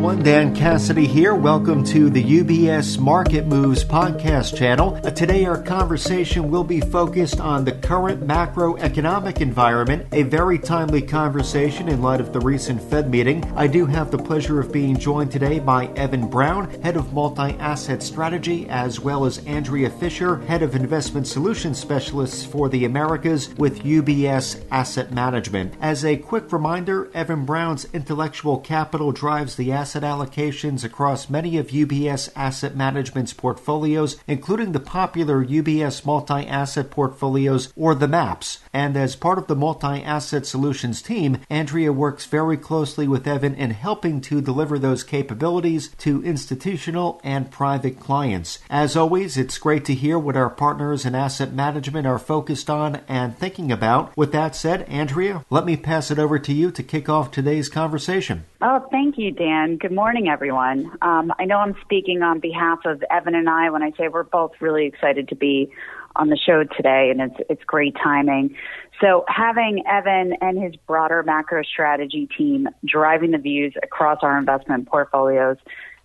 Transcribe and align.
everyone. 0.00 0.20
Dan 0.22 0.54
Cassidy 0.54 1.06
here. 1.06 1.34
Welcome 1.34 1.84
to 1.84 2.08
the 2.08 2.22
UBS 2.22 2.98
Market 2.98 3.46
Moves 3.46 3.84
podcast 3.84 4.56
channel. 4.56 4.98
Uh, 5.04 5.10
today, 5.10 5.44
our 5.44 5.62
conversation 5.62 6.50
will 6.50 6.64
be 6.64 6.80
focused 6.80 7.38
on 7.38 7.64
the 7.64 7.72
current 7.72 8.26
macroeconomic 8.26 9.40
environment, 9.40 10.06
a 10.12 10.22
very 10.22 10.58
timely 10.58 11.02
conversation 11.02 11.88
in 11.88 12.00
light 12.00 12.20
of 12.20 12.32
the 12.32 12.40
recent 12.40 12.82
Fed 12.82 13.10
meeting. 13.10 13.44
I 13.56 13.66
do 13.66 13.84
have 13.86 14.10
the 14.10 14.18
pleasure 14.18 14.58
of 14.58 14.72
being 14.72 14.96
joined 14.96 15.32
today 15.32 15.58
by 15.58 15.86
Evan 15.96 16.28
Brown, 16.28 16.70
head 16.82 16.96
of 16.96 17.12
multi 17.12 17.54
asset 17.58 18.02
strategy, 18.02 18.68
as 18.68 19.00
well 19.00 19.24
as 19.24 19.44
Andrea 19.46 19.90
Fisher, 19.90 20.38
head 20.42 20.62
of 20.62 20.74
investment 20.74 21.26
solutions 21.26 21.78
specialists 21.78 22.44
for 22.44 22.68
the 22.68 22.84
Americas 22.84 23.54
with 23.56 23.84
UBS 23.84 24.64
Asset 24.70 25.12
Management. 25.12 25.74
As 25.80 26.04
a 26.04 26.16
quick 26.16 26.52
reminder, 26.52 27.10
Evan 27.14 27.44
Brown's 27.44 27.86
intellectual 27.92 28.58
capital 28.58 29.12
drives 29.12 29.56
the 29.56 29.72
asset 29.72 29.89
allocations 29.94 30.84
across 30.84 31.28
many 31.28 31.58
of 31.58 31.68
UBS 31.68 32.30
Asset 32.36 32.76
Management's 32.76 33.32
portfolios, 33.32 34.16
including 34.26 34.72
the 34.72 34.80
popular 34.80 35.44
UBS 35.44 36.06
multi 36.06 36.46
asset 36.46 36.90
portfolios 36.90 37.72
or 37.76 37.94
the 37.94 38.08
MAPS. 38.08 38.60
And 38.72 38.96
as 38.96 39.16
part 39.16 39.38
of 39.38 39.46
the 39.46 39.56
multi 39.56 40.02
asset 40.02 40.46
solutions 40.46 41.02
team, 41.02 41.38
Andrea 41.50 41.92
works 41.92 42.26
very 42.26 42.56
closely 42.56 43.08
with 43.08 43.26
Evan 43.26 43.54
in 43.54 43.70
helping 43.70 44.20
to 44.22 44.40
deliver 44.40 44.78
those 44.78 45.02
capabilities 45.02 45.88
to 45.98 46.22
institutional 46.24 47.20
and 47.24 47.50
private 47.50 47.98
clients. 47.98 48.58
As 48.70 48.96
always, 48.96 49.36
it's 49.36 49.58
great 49.58 49.84
to 49.86 49.94
hear 49.94 50.18
what 50.18 50.36
our 50.36 50.50
partners 50.50 51.04
in 51.04 51.14
asset 51.14 51.52
management 51.52 52.06
are 52.06 52.18
focused 52.18 52.70
on 52.70 53.00
and 53.08 53.36
thinking 53.36 53.72
about. 53.72 54.16
With 54.16 54.32
that 54.32 54.54
said, 54.54 54.82
Andrea, 54.82 55.44
let 55.50 55.64
me 55.64 55.76
pass 55.76 56.10
it 56.10 56.18
over 56.18 56.38
to 56.38 56.52
you 56.52 56.70
to 56.70 56.82
kick 56.82 57.08
off 57.08 57.30
today's 57.30 57.68
conversation. 57.68 58.44
Oh, 58.62 58.86
thank 58.90 59.16
you, 59.16 59.30
Dan. 59.30 59.78
Good 59.80 59.92
morning, 59.92 60.28
everyone. 60.28 60.92
Um, 61.00 61.32
I 61.38 61.46
know 61.46 61.56
I'm 61.56 61.74
speaking 61.80 62.20
on 62.20 62.38
behalf 62.38 62.80
of 62.84 63.02
Evan 63.10 63.34
and 63.34 63.48
I 63.48 63.70
when 63.70 63.82
I 63.82 63.92
say 63.92 64.08
we're 64.08 64.24
both 64.24 64.52
really 64.60 64.84
excited 64.84 65.28
to 65.28 65.34
be 65.34 65.70
on 66.16 66.28
the 66.28 66.36
show 66.36 66.64
today, 66.64 67.10
and 67.10 67.22
it's 67.22 67.40
it's 67.48 67.64
great 67.64 67.96
timing. 67.96 68.54
So 69.00 69.24
having 69.26 69.82
Evan 69.86 70.34
and 70.42 70.62
his 70.62 70.76
broader 70.86 71.22
macro 71.22 71.62
strategy 71.62 72.28
team 72.36 72.68
driving 72.84 73.30
the 73.30 73.38
views 73.38 73.72
across 73.82 74.18
our 74.20 74.36
investment 74.36 74.86
portfolios, 74.86 75.56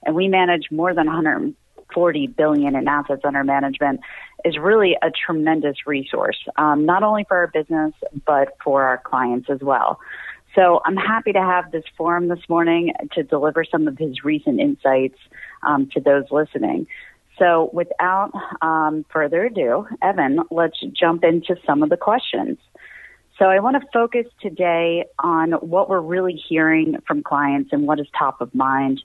and 0.04 0.16
we 0.16 0.30
manage 0.30 0.72
more 0.72 0.94
than 0.94 1.08
140 1.08 2.28
billion 2.28 2.78
in 2.78 2.88
assets 2.88 3.24
under 3.26 3.44
management, 3.44 4.00
is 4.46 4.58
really 4.58 4.96
a 5.02 5.12
tremendous 5.12 5.86
resource, 5.86 6.38
um, 6.56 6.86
not 6.86 7.04
only 7.04 7.26
for 7.28 7.36
our 7.36 7.48
business 7.48 7.92
but 8.26 8.56
for 8.64 8.84
our 8.84 9.00
clients 9.00 9.50
as 9.50 9.60
well. 9.60 10.00
So 10.56 10.82
I'm 10.86 10.96
happy 10.96 11.34
to 11.34 11.42
have 11.42 11.72
this 11.72 11.84
forum 11.98 12.30
this 12.30 12.40
morning 12.48 12.94
to 13.14 13.24
deliver 13.24 13.66
some 13.66 13.88
of 13.90 13.98
his 13.98 14.24
recent 14.24 14.62
insights 14.62 15.20
um, 15.64 15.90
to 15.94 16.00
those 16.00 16.24
listening. 16.32 16.88
So 17.38 17.70
without 17.74 18.32
um, 18.62 19.06
further 19.12 19.46
ado, 19.46 19.86
Evan, 20.02 20.40
let's 20.50 20.80
jump 20.94 21.26
into 21.26 21.58
some 21.66 21.84
of 21.84 21.90
the 21.90 21.98
questions. 21.98 22.58
So 23.38 23.46
I 23.46 23.60
want 23.60 23.82
to 23.82 23.86
focus 23.92 24.28
today 24.42 25.06
on 25.20 25.52
what 25.52 25.90
we're 25.90 26.00
really 26.00 26.42
hearing 26.48 26.96
from 27.06 27.22
clients 27.22 27.74
and 27.74 27.86
what 27.86 28.00
is 28.00 28.08
top 28.18 28.40
of 28.40 28.56
mind. 28.56 29.02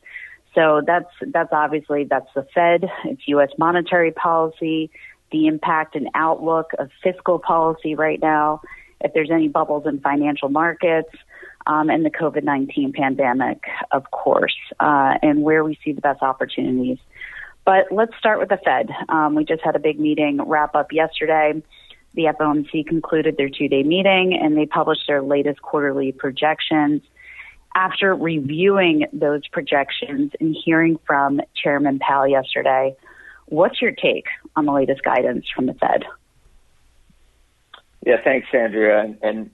So 0.55 0.83
that's 0.87 1.11
that's 1.33 1.53
obviously 1.53 2.05
that's 2.05 2.29
the 2.35 2.47
Fed, 2.55 2.89
it's 3.05 3.23
U.S. 3.27 3.51
monetary 3.59 4.13
policy, 4.13 4.91
the 5.33 5.49
impact 5.49 5.97
and 5.97 6.09
outlook 6.15 6.71
of 6.79 6.91
fiscal 7.03 7.41
policy 7.41 7.97
right 7.97 8.21
now, 8.21 8.61
if 9.01 9.13
there's 9.15 9.31
any 9.31 9.49
bubbles 9.49 9.85
in 9.87 10.01
financial 10.01 10.49
markets, 10.49 11.11
um, 11.71 11.89
and 11.89 12.05
the 12.05 12.11
COVID 12.11 12.43
19 12.43 12.93
pandemic, 12.93 13.63
of 13.93 14.11
course, 14.11 14.57
uh, 14.81 15.15
and 15.23 15.43
where 15.43 15.63
we 15.63 15.79
see 15.85 15.93
the 15.93 16.01
best 16.01 16.21
opportunities. 16.21 16.99
But 17.65 17.93
let's 17.93 18.17
start 18.19 18.41
with 18.41 18.49
the 18.49 18.57
Fed. 18.57 18.91
Um, 19.09 19.37
we 19.37 19.45
just 19.45 19.63
had 19.63 19.77
a 19.77 19.79
big 19.79 20.01
meeting 20.01 20.41
wrap 20.45 20.75
up 20.75 20.93
yesterday. 20.93 21.63
The 22.15 22.25
FOMC 22.25 22.87
concluded 22.87 23.37
their 23.37 23.49
two 23.49 23.69
day 23.69 23.85
meeting 23.85 24.37
and 24.37 24.57
they 24.57 24.67
published 24.67 25.05
their 25.07 25.23
latest 25.23 25.63
quarterly 25.63 26.11
projections. 26.11 27.03
After 27.77 28.17
reviewing 28.17 29.07
those 29.13 29.47
projections 29.47 30.33
and 30.41 30.57
hearing 30.65 30.99
from 31.07 31.41
Chairman 31.55 32.01
Powell 32.01 32.27
yesterday, 32.27 32.97
what's 33.47 33.81
your 33.81 33.93
take 33.93 34.27
on 34.57 34.65
the 34.65 34.73
latest 34.73 35.05
guidance 35.05 35.47
from 35.55 35.67
the 35.67 35.75
Fed? 35.75 36.03
Yeah, 38.05 38.17
thanks, 38.25 38.49
Andrea. 38.53 39.03
And, 39.03 39.19
and 39.23 39.51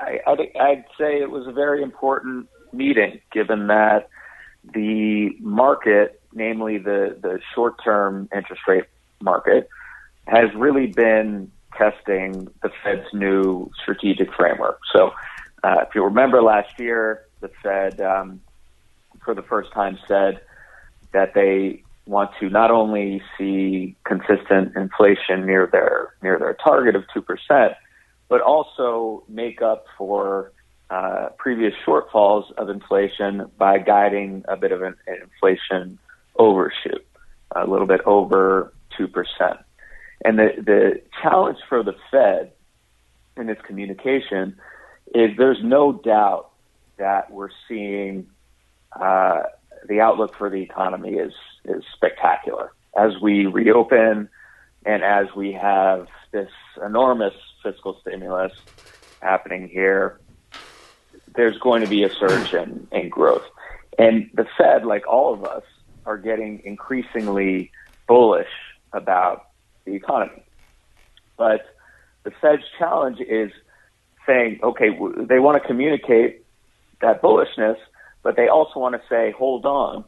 I, 0.00 0.20
I'd, 0.26 0.40
I'd 0.58 0.84
say 0.98 1.20
it 1.20 1.30
was 1.30 1.46
a 1.46 1.52
very 1.52 1.82
important 1.82 2.48
meeting, 2.72 3.20
given 3.32 3.66
that 3.66 4.08
the 4.74 5.30
market, 5.40 6.20
namely 6.32 6.78
the, 6.78 7.16
the 7.20 7.40
short-term 7.54 8.28
interest 8.34 8.62
rate 8.66 8.84
market, 9.20 9.68
has 10.26 10.48
really 10.54 10.86
been 10.86 11.50
testing 11.76 12.48
the 12.62 12.70
Fed's 12.82 13.06
new 13.12 13.70
strategic 13.82 14.32
framework. 14.34 14.80
So, 14.92 15.12
uh, 15.62 15.84
if 15.86 15.94
you 15.94 16.02
remember 16.04 16.42
last 16.42 16.78
year, 16.78 17.26
the 17.40 17.50
Fed, 17.62 18.00
um, 18.00 18.40
for 19.24 19.34
the 19.34 19.42
first 19.42 19.72
time, 19.72 19.98
said 20.08 20.40
that 21.12 21.34
they 21.34 21.82
want 22.06 22.30
to 22.40 22.48
not 22.48 22.70
only 22.70 23.22
see 23.36 23.94
consistent 24.04 24.74
inflation 24.76 25.46
near 25.46 25.68
their 25.70 26.14
near 26.22 26.38
their 26.38 26.54
target 26.54 26.96
of 26.96 27.04
two 27.12 27.22
percent, 27.22 27.74
but 28.30 28.40
also 28.40 29.24
make 29.28 29.60
up 29.60 29.84
for 29.98 30.52
uh, 30.88 31.28
previous 31.36 31.74
shortfalls 31.86 32.50
of 32.52 32.70
inflation 32.70 33.50
by 33.58 33.78
guiding 33.78 34.44
a 34.48 34.56
bit 34.56 34.72
of 34.72 34.80
an, 34.82 34.94
an 35.06 35.16
inflation 35.22 35.98
overshoot, 36.36 37.04
a 37.54 37.66
little 37.66 37.86
bit 37.86 38.00
over 38.06 38.72
2%. 38.98 39.08
And 40.24 40.38
the, 40.38 40.48
the 40.64 41.02
challenge 41.22 41.58
for 41.68 41.82
the 41.82 41.94
Fed 42.10 42.52
in 43.36 43.48
its 43.48 43.60
communication 43.62 44.56
is 45.12 45.30
there's 45.36 45.62
no 45.62 45.92
doubt 45.92 46.50
that 46.98 47.32
we're 47.32 47.50
seeing 47.68 48.28
uh, 48.92 49.42
the 49.88 50.00
outlook 50.00 50.36
for 50.36 50.50
the 50.50 50.62
economy 50.62 51.14
is, 51.14 51.32
is 51.64 51.82
spectacular. 51.96 52.72
As 52.96 53.12
we 53.20 53.46
reopen 53.46 54.28
and 54.84 55.02
as 55.02 55.26
we 55.34 55.52
have 55.52 56.06
this 56.32 56.50
enormous 56.84 57.34
fiscal 57.62 57.98
stimulus 58.00 58.52
happening 59.20 59.68
here, 59.68 60.20
there's 61.34 61.58
going 61.58 61.82
to 61.82 61.88
be 61.88 62.04
a 62.04 62.10
surge 62.10 62.54
in, 62.54 62.86
in 62.92 63.08
growth. 63.08 63.44
And 63.98 64.30
the 64.34 64.46
Fed, 64.56 64.84
like 64.84 65.06
all 65.06 65.32
of 65.32 65.44
us, 65.44 65.62
are 66.06 66.18
getting 66.18 66.62
increasingly 66.64 67.70
bullish 68.06 68.48
about 68.92 69.48
the 69.84 69.94
economy. 69.94 70.42
But 71.36 71.74
the 72.24 72.30
Fed's 72.40 72.62
challenge 72.78 73.20
is 73.20 73.52
saying, 74.26 74.60
okay, 74.62 74.90
they 75.16 75.38
want 75.38 75.62
to 75.62 75.66
communicate 75.66 76.44
that 77.00 77.22
bullishness, 77.22 77.76
but 78.22 78.36
they 78.36 78.48
also 78.48 78.78
want 78.78 78.94
to 78.94 79.02
say, 79.08 79.32
hold 79.32 79.64
on, 79.64 80.04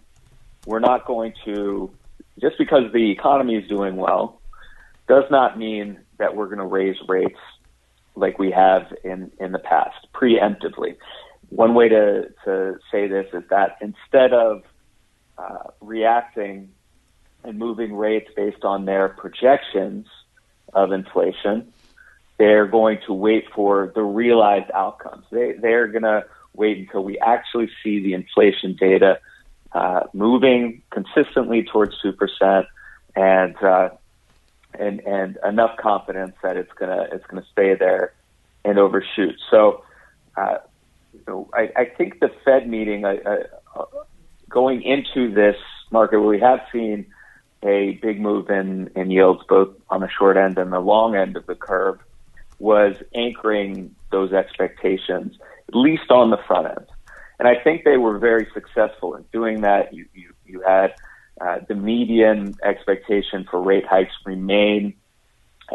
we're 0.67 0.79
not 0.81 1.07
going 1.07 1.33
to, 1.45 1.91
just 2.41 2.59
because 2.59 2.93
the 2.93 3.11
economy 3.11 3.57
is 3.57 3.69
doing 3.69 3.97
well, 3.97 4.41
does 5.09 5.25
not 5.31 5.59
mean 5.59 5.99
that 6.23 6.37
we're 6.37 6.47
going 6.47 6.59
to 6.59 6.65
raise 6.65 6.97
rates 7.09 7.39
like 8.15 8.39
we 8.39 8.53
have 8.53 8.93
in, 9.03 9.33
in 9.41 9.51
the 9.51 9.59
past, 9.59 10.07
preemptively. 10.15 10.97
One 11.49 11.75
way 11.75 11.89
to, 11.89 12.29
to 12.45 12.79
say 12.93 13.09
this 13.09 13.27
is 13.33 13.43
that 13.51 13.77
instead 13.81 14.33
of 14.33 14.63
uh, 15.37 15.71
reacting 15.81 16.71
and 17.43 17.59
moving 17.59 17.93
rates 17.93 18.31
based 18.37 18.63
on 18.63 18.85
their 18.85 19.09
projections 19.09 20.07
of 20.73 20.93
inflation, 20.93 21.73
they're 22.39 22.69
going 22.69 22.99
to 23.07 23.13
wait 23.13 23.47
for 23.53 23.91
the 23.97 24.03
realized 24.03 24.71
outcomes. 24.73 25.25
They, 25.33 25.55
they're 25.61 25.89
going 25.89 26.05
to 26.05 26.25
wait 26.55 26.79
until 26.79 27.03
we 27.03 27.19
actually 27.19 27.69
see 27.83 28.01
the 28.01 28.15
inflation 28.15 28.77
data 28.79 29.19
uh, 29.73 30.03
moving 30.13 30.83
consistently 30.91 31.65
towards 31.65 32.01
2% 32.01 32.67
and 33.17 33.57
uh, 33.57 33.89
and 34.79 35.01
and 35.01 35.39
enough 35.47 35.77
confidence 35.79 36.35
that 36.43 36.57
it's 36.57 36.73
gonna 36.79 37.07
it's 37.13 37.27
gonna 37.27 37.45
stay 37.53 37.75
there 37.75 38.13
and 38.65 38.79
overshoot. 38.79 39.35
So, 39.51 39.85
uh, 40.37 40.59
you 41.13 41.23
know, 41.27 41.51
I, 41.53 41.71
I 41.77 41.85
think 41.85 42.21
the 42.21 42.31
Fed 42.45 42.69
meeting 42.69 43.05
uh, 43.05 43.17
going 44.49 44.83
into 44.83 45.35
this 45.35 45.57
market 45.91 46.21
where 46.21 46.29
we 46.29 46.41
have 46.41 46.61
seen 46.73 47.07
a 47.65 47.99
big 48.03 48.21
move 48.21 48.51
in, 48.51 48.91
in 48.97 49.11
yields 49.11 49.43
both 49.49 49.69
on 49.89 50.01
the 50.01 50.09
short 50.19 50.37
end 50.37 50.59
and 50.59 50.73
the 50.73 50.81
long 50.81 51.15
end 51.15 51.37
of 51.37 51.47
the 51.47 51.55
curve 51.55 51.99
was 52.59 52.95
anchoring 53.15 53.95
those 54.11 54.33
expectations, 54.33 55.37
at 55.69 55.75
least 55.75 56.11
on 56.11 56.31
the 56.31 56.39
front 56.47 56.67
end. 56.67 56.87
And 57.39 57.49
I 57.49 57.55
think 57.63 57.85
they 57.85 57.97
were 57.97 58.19
very 58.19 58.47
successful 58.55 59.17
in 59.17 59.25
doing 59.33 59.63
that. 59.63 59.93
You, 59.93 60.07
you, 60.13 60.33
you 60.45 60.63
had 60.67 60.95
uh, 61.43 61.59
the 61.67 61.75
median 61.75 62.55
expectation 62.63 63.45
for 63.51 63.61
rate 63.61 63.87
hikes 63.87 64.13
remain 64.25 64.95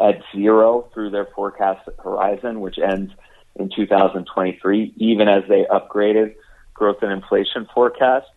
at 0.02 0.22
zero 0.34 0.88
through 0.94 1.10
their 1.10 1.26
forecast 1.26 1.88
horizon, 2.02 2.60
which 2.60 2.78
ends 2.78 3.12
in 3.56 3.68
2023, 3.74 4.94
even 4.96 5.28
as 5.28 5.42
they 5.48 5.64
upgraded 5.64 6.34
growth 6.72 7.02
and 7.02 7.12
inflation 7.12 7.66
forecast. 7.74 8.28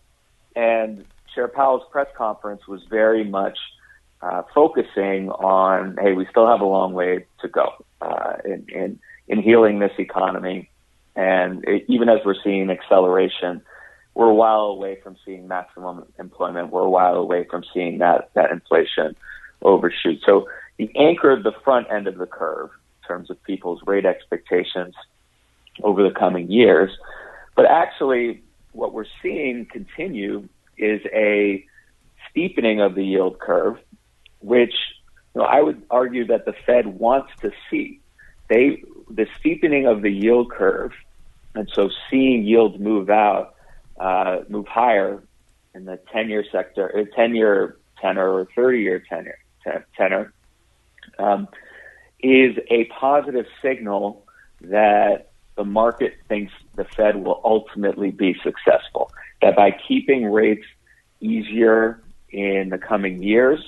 and 0.56 1.04
Chair 1.34 1.48
Powell's 1.48 1.84
press 1.90 2.08
conference 2.14 2.68
was 2.68 2.82
very 2.90 3.24
much 3.24 3.58
uh, 4.20 4.42
focusing 4.54 5.30
on, 5.30 5.96
hey, 5.98 6.12
we 6.12 6.26
still 6.26 6.46
have 6.46 6.60
a 6.60 6.66
long 6.66 6.92
way 6.92 7.24
to 7.40 7.48
go 7.48 7.72
uh, 8.02 8.34
in, 8.44 8.66
in, 8.68 8.98
in 9.28 9.42
healing 9.42 9.78
this 9.78 9.92
economy. 9.98 10.68
And 11.16 11.64
it, 11.64 11.86
even 11.88 12.10
as 12.10 12.18
we're 12.26 12.36
seeing 12.44 12.68
acceleration, 12.68 13.62
we're 14.14 14.28
a 14.28 14.34
while 14.34 14.66
away 14.66 14.98
from 15.02 15.16
seeing 15.24 15.48
maximum 15.48 16.04
employment. 16.18 16.70
We're 16.70 16.82
a 16.82 16.90
while 16.90 17.14
away 17.14 17.46
from 17.50 17.64
seeing 17.72 17.98
that, 17.98 18.30
that 18.34 18.50
inflation 18.50 19.16
overshoot. 19.62 20.20
So 20.24 20.48
he 20.78 20.92
anchored 20.96 21.44
the 21.44 21.52
front 21.64 21.86
end 21.90 22.06
of 22.06 22.18
the 22.18 22.26
curve 22.26 22.70
in 23.02 23.08
terms 23.08 23.30
of 23.30 23.42
people's 23.44 23.80
rate 23.86 24.04
expectations 24.04 24.94
over 25.82 26.02
the 26.02 26.14
coming 26.14 26.50
years. 26.50 26.90
But 27.56 27.66
actually, 27.66 28.42
what 28.72 28.92
we're 28.92 29.06
seeing 29.22 29.66
continue 29.66 30.48
is 30.76 31.00
a 31.12 31.64
steepening 32.30 32.80
of 32.80 32.94
the 32.94 33.04
yield 33.04 33.38
curve, 33.38 33.78
which 34.40 34.74
you 35.34 35.40
know, 35.40 35.46
I 35.46 35.62
would 35.62 35.82
argue 35.90 36.26
that 36.26 36.44
the 36.44 36.54
Fed 36.66 36.86
wants 36.86 37.30
to 37.40 37.52
see. 37.70 38.00
They 38.48 38.82
the 39.10 39.26
steepening 39.38 39.86
of 39.86 40.02
the 40.02 40.10
yield 40.10 40.50
curve, 40.50 40.92
and 41.54 41.70
so 41.72 41.90
seeing 42.10 42.44
yields 42.44 42.78
move 42.78 43.08
out, 43.10 43.54
uh, 43.98 44.40
move 44.48 44.66
higher 44.66 45.22
in 45.74 45.84
the 45.84 45.98
ten-year 46.12 46.44
sector, 46.50 46.90
uh, 46.96 47.04
ten-year 47.16 47.76
tenor 48.00 48.28
or 48.28 48.46
thirty-year 48.54 49.02
tenor, 49.08 49.38
tenor 49.96 50.32
um, 51.18 51.48
is 52.20 52.56
a 52.70 52.84
positive 52.86 53.46
signal 53.60 54.24
that 54.60 55.30
the 55.56 55.64
market 55.64 56.14
thinks 56.28 56.52
the 56.76 56.84
Fed 56.84 57.16
will 57.16 57.40
ultimately 57.44 58.10
be 58.10 58.34
successful. 58.42 59.10
That 59.40 59.56
by 59.56 59.76
keeping 59.86 60.26
rates 60.26 60.64
easier 61.20 62.02
in 62.30 62.70
the 62.70 62.78
coming 62.78 63.22
years, 63.22 63.60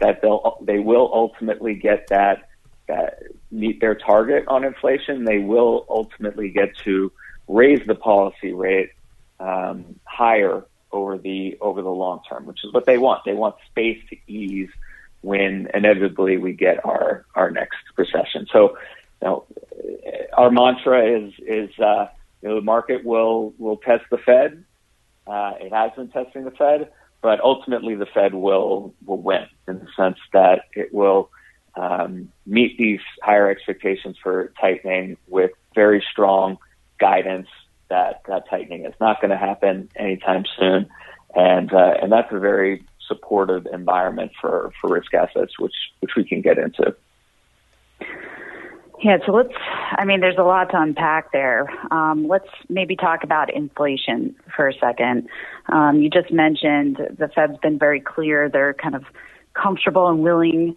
that 0.00 0.22
they'll 0.22 0.58
they 0.62 0.78
will 0.78 1.10
ultimately 1.12 1.74
get 1.74 2.08
that 2.08 2.48
that 2.86 3.22
meet 3.50 3.80
their 3.80 3.94
target 3.94 4.44
on 4.48 4.64
inflation. 4.64 5.24
They 5.24 5.38
will 5.38 5.86
ultimately 5.88 6.48
get 6.50 6.76
to 6.78 7.12
raise 7.46 7.86
the 7.86 7.94
policy 7.94 8.52
rate 8.52 8.90
um, 9.40 9.98
higher 10.04 10.64
over 10.92 11.18
the 11.18 11.58
over 11.60 11.82
the 11.82 11.90
long 11.90 12.20
term, 12.28 12.46
which 12.46 12.64
is 12.64 12.72
what 12.72 12.86
they 12.86 12.98
want. 12.98 13.24
They 13.24 13.34
want 13.34 13.56
space 13.70 13.98
to 14.10 14.16
ease 14.26 14.70
when 15.20 15.68
inevitably 15.74 16.36
we 16.36 16.52
get 16.52 16.84
our 16.84 17.24
our 17.34 17.50
next 17.50 17.78
recession. 17.96 18.46
So, 18.52 18.78
you 19.22 19.28
know, 19.28 19.44
our 20.36 20.50
mantra 20.50 21.06
is 21.06 21.32
is 21.38 21.70
uh, 21.78 22.06
you 22.42 22.48
know 22.48 22.54
the 22.56 22.62
market 22.62 23.04
will 23.04 23.52
will 23.58 23.76
test 23.78 24.04
the 24.10 24.18
Fed. 24.18 24.64
Uh, 25.26 25.52
it 25.60 25.72
has 25.72 25.92
been 25.94 26.08
testing 26.08 26.44
the 26.44 26.50
Fed, 26.52 26.90
but 27.20 27.40
ultimately 27.40 27.94
the 27.94 28.06
Fed 28.06 28.34
will 28.34 28.94
will 29.04 29.20
win 29.20 29.46
in 29.66 29.78
the 29.80 29.88
sense 29.96 30.18
that 30.32 30.62
it 30.74 30.92
will 30.92 31.30
um, 31.76 32.32
meet 32.46 32.78
these 32.78 33.00
higher 33.22 33.50
expectations 33.50 34.16
for 34.22 34.52
tightening 34.60 35.16
with 35.28 35.50
very 35.74 36.02
strong 36.10 36.58
guidance 36.98 37.48
that 37.90 38.48
tightening 38.48 38.84
is 38.84 38.94
not 39.00 39.20
going 39.20 39.30
to 39.30 39.36
happen 39.36 39.88
anytime 39.96 40.44
soon, 40.58 40.88
and 41.34 41.72
uh, 41.72 41.94
and 42.00 42.12
that's 42.12 42.32
a 42.32 42.38
very 42.38 42.84
supportive 43.06 43.66
environment 43.72 44.32
for 44.40 44.72
for 44.80 44.90
risk 44.90 45.14
assets, 45.14 45.58
which 45.58 45.74
which 46.00 46.12
we 46.16 46.24
can 46.24 46.40
get 46.40 46.58
into. 46.58 46.94
Yeah, 49.00 49.18
so 49.24 49.32
let's, 49.32 49.54
I 49.92 50.04
mean, 50.04 50.20
there's 50.20 50.38
a 50.38 50.42
lot 50.42 50.70
to 50.70 50.80
unpack 50.80 51.30
there. 51.30 51.68
Um, 51.92 52.26
let's 52.26 52.48
maybe 52.68 52.96
talk 52.96 53.22
about 53.22 53.52
inflation 53.54 54.34
for 54.56 54.68
a 54.68 54.74
second. 54.74 55.28
Um, 55.68 56.00
you 56.00 56.10
just 56.10 56.32
mentioned 56.32 56.96
the 56.96 57.28
Fed's 57.28 57.58
been 57.58 57.78
very 57.78 58.00
clear. 58.00 58.48
They're 58.48 58.74
kind 58.74 58.96
of 58.96 59.04
comfortable 59.54 60.08
and 60.08 60.20
willing 60.20 60.74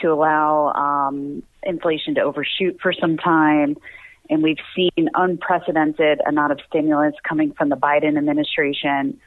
to 0.00 0.08
allow 0.08 0.72
um, 0.72 1.42
inflation 1.62 2.14
to 2.14 2.22
overshoot 2.22 2.78
for 2.80 2.92
some 2.92 3.18
time. 3.18 3.76
And 4.30 4.42
we've 4.42 4.58
seen 4.76 5.08
unprecedented 5.14 6.20
amount 6.26 6.52
of 6.52 6.60
stimulus 6.68 7.14
coming 7.26 7.52
from 7.52 7.68
the 7.68 7.76
Biden 7.76 8.18
administration. 8.18 9.20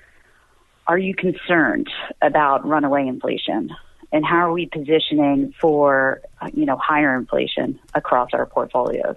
Are 0.88 0.98
you 0.98 1.16
concerned 1.16 1.90
about 2.22 2.66
runaway 2.66 3.08
inflation? 3.08 3.72
and 4.12 4.26
how 4.26 4.48
are 4.48 4.52
we 4.52 4.66
positioning 4.66 5.54
for 5.60 6.22
you 6.54 6.66
know 6.66 6.78
higher 6.78 7.16
inflation 7.16 7.80
across 7.94 8.30
our 8.34 8.46
portfolios? 8.46 9.16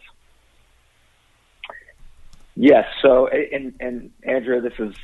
Yes. 2.56 2.86
So, 3.02 3.26
and, 3.26 3.74
and 3.80 4.10
Andrea, 4.22 4.60
this 4.60 4.78
is 4.78 4.94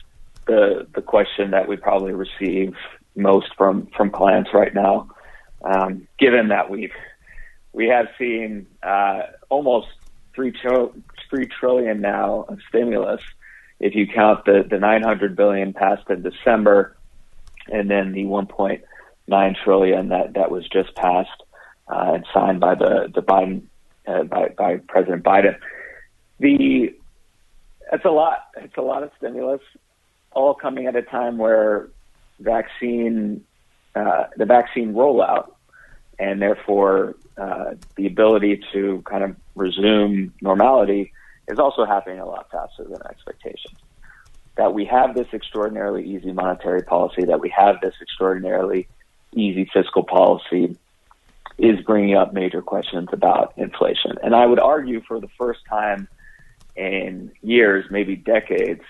the 0.47 0.87
the 0.95 1.03
question 1.03 1.51
that 1.51 1.69
we 1.69 1.77
probably 1.77 2.13
receive 2.13 2.75
most 3.17 3.49
from 3.57 3.89
from 3.97 4.11
clients 4.11 4.51
right 4.55 4.75
now. 4.75 5.09
Um, 5.63 6.07
given 6.19 6.49
that 6.49 6.71
we've 6.71 6.93
we 7.73 7.89
have 7.89 8.07
seen 8.19 8.67
uh, 8.83 9.23
almost 9.49 9.89
three 10.35 10.53
three 11.29 11.47
trillion 11.47 12.01
now 12.01 12.45
of 12.49 12.59
stimulus, 12.69 13.23
if 13.79 13.95
you 13.95 14.07
count 14.07 14.45
the 14.45 14.65
the 14.69 14.79
900 14.79 15.37
billion 15.37 15.73
passed 15.73 16.09
in 16.11 16.23
December, 16.23 16.97
and 17.69 17.91
then 17.91 18.13
the 18.13 18.25
1.9 18.25 19.57
trillion 19.65 20.09
that 20.09 20.35
that 20.35 20.51
was 20.51 20.69
just 20.69 20.95
passed 20.95 21.43
uh, 21.89 22.13
and 22.15 22.27
signed 22.33 22.61
by 22.61 22.75
the 22.75 23.11
the 23.15 23.23
Biden 23.23 23.63
uh, 24.07 24.25
by 24.25 24.49
by 24.49 24.77
President 24.89 25.25
Biden. 25.25 25.57
The 26.39 26.95
it's 27.93 28.05
a 28.05 28.11
lot. 28.11 28.47
It's 28.57 28.77
a 28.77 28.83
lot 28.83 29.03
of 29.03 29.11
stimulus, 29.19 29.63
all 30.33 30.55
coming 30.55 30.87
at 30.87 30.97
a 30.97 31.03
time 31.03 31.39
where 31.39 31.89
vaccine 32.39 33.45
uh, 33.95 34.25
the 34.37 34.47
vaccine 34.47 34.95
rollout 34.95 35.53
and 36.19 36.41
therefore 36.41 37.17
uh, 37.37 37.75
the 37.97 38.07
ability 38.07 38.63
to 38.73 39.03
kind 39.07 39.25
of 39.25 39.37
resume 39.55 40.33
normality 40.41 41.13
is 41.49 41.59
also 41.59 41.85
happening 41.85 42.21
a 42.21 42.27
lot 42.27 42.51
faster 42.51 42.85
than 42.85 43.01
expectations. 43.09 43.77
That 44.57 44.75
we 44.75 44.85
have 44.87 45.15
this 45.15 45.29
extraordinarily 45.33 46.05
easy 46.05 46.33
monetary 46.33 46.83
policy, 46.83 47.25
that 47.25 47.41
we 47.41 47.49
have 47.51 47.81
this 47.81 47.95
extraordinarily 48.01 48.89
easy 49.35 49.69
fiscal 49.73 50.03
policy 50.03 50.77
is 51.59 51.81
bringing 51.85 52.17
up 52.17 52.33
major 52.33 52.63
questions 52.63 53.09
about 53.13 53.53
inflation. 53.57 54.13
And 54.23 54.35
I 54.35 54.47
would 54.47 54.61
argue 54.61 55.03
for 55.07 55.21
the 55.21 55.29
first 55.39 55.61
time 55.69 56.09
in 56.75 57.33
years, 57.43 57.85
maybe 57.91 58.17
decades, 58.17 58.83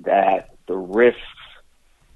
that 0.00 0.50
the 0.66 0.76
risks 0.76 1.20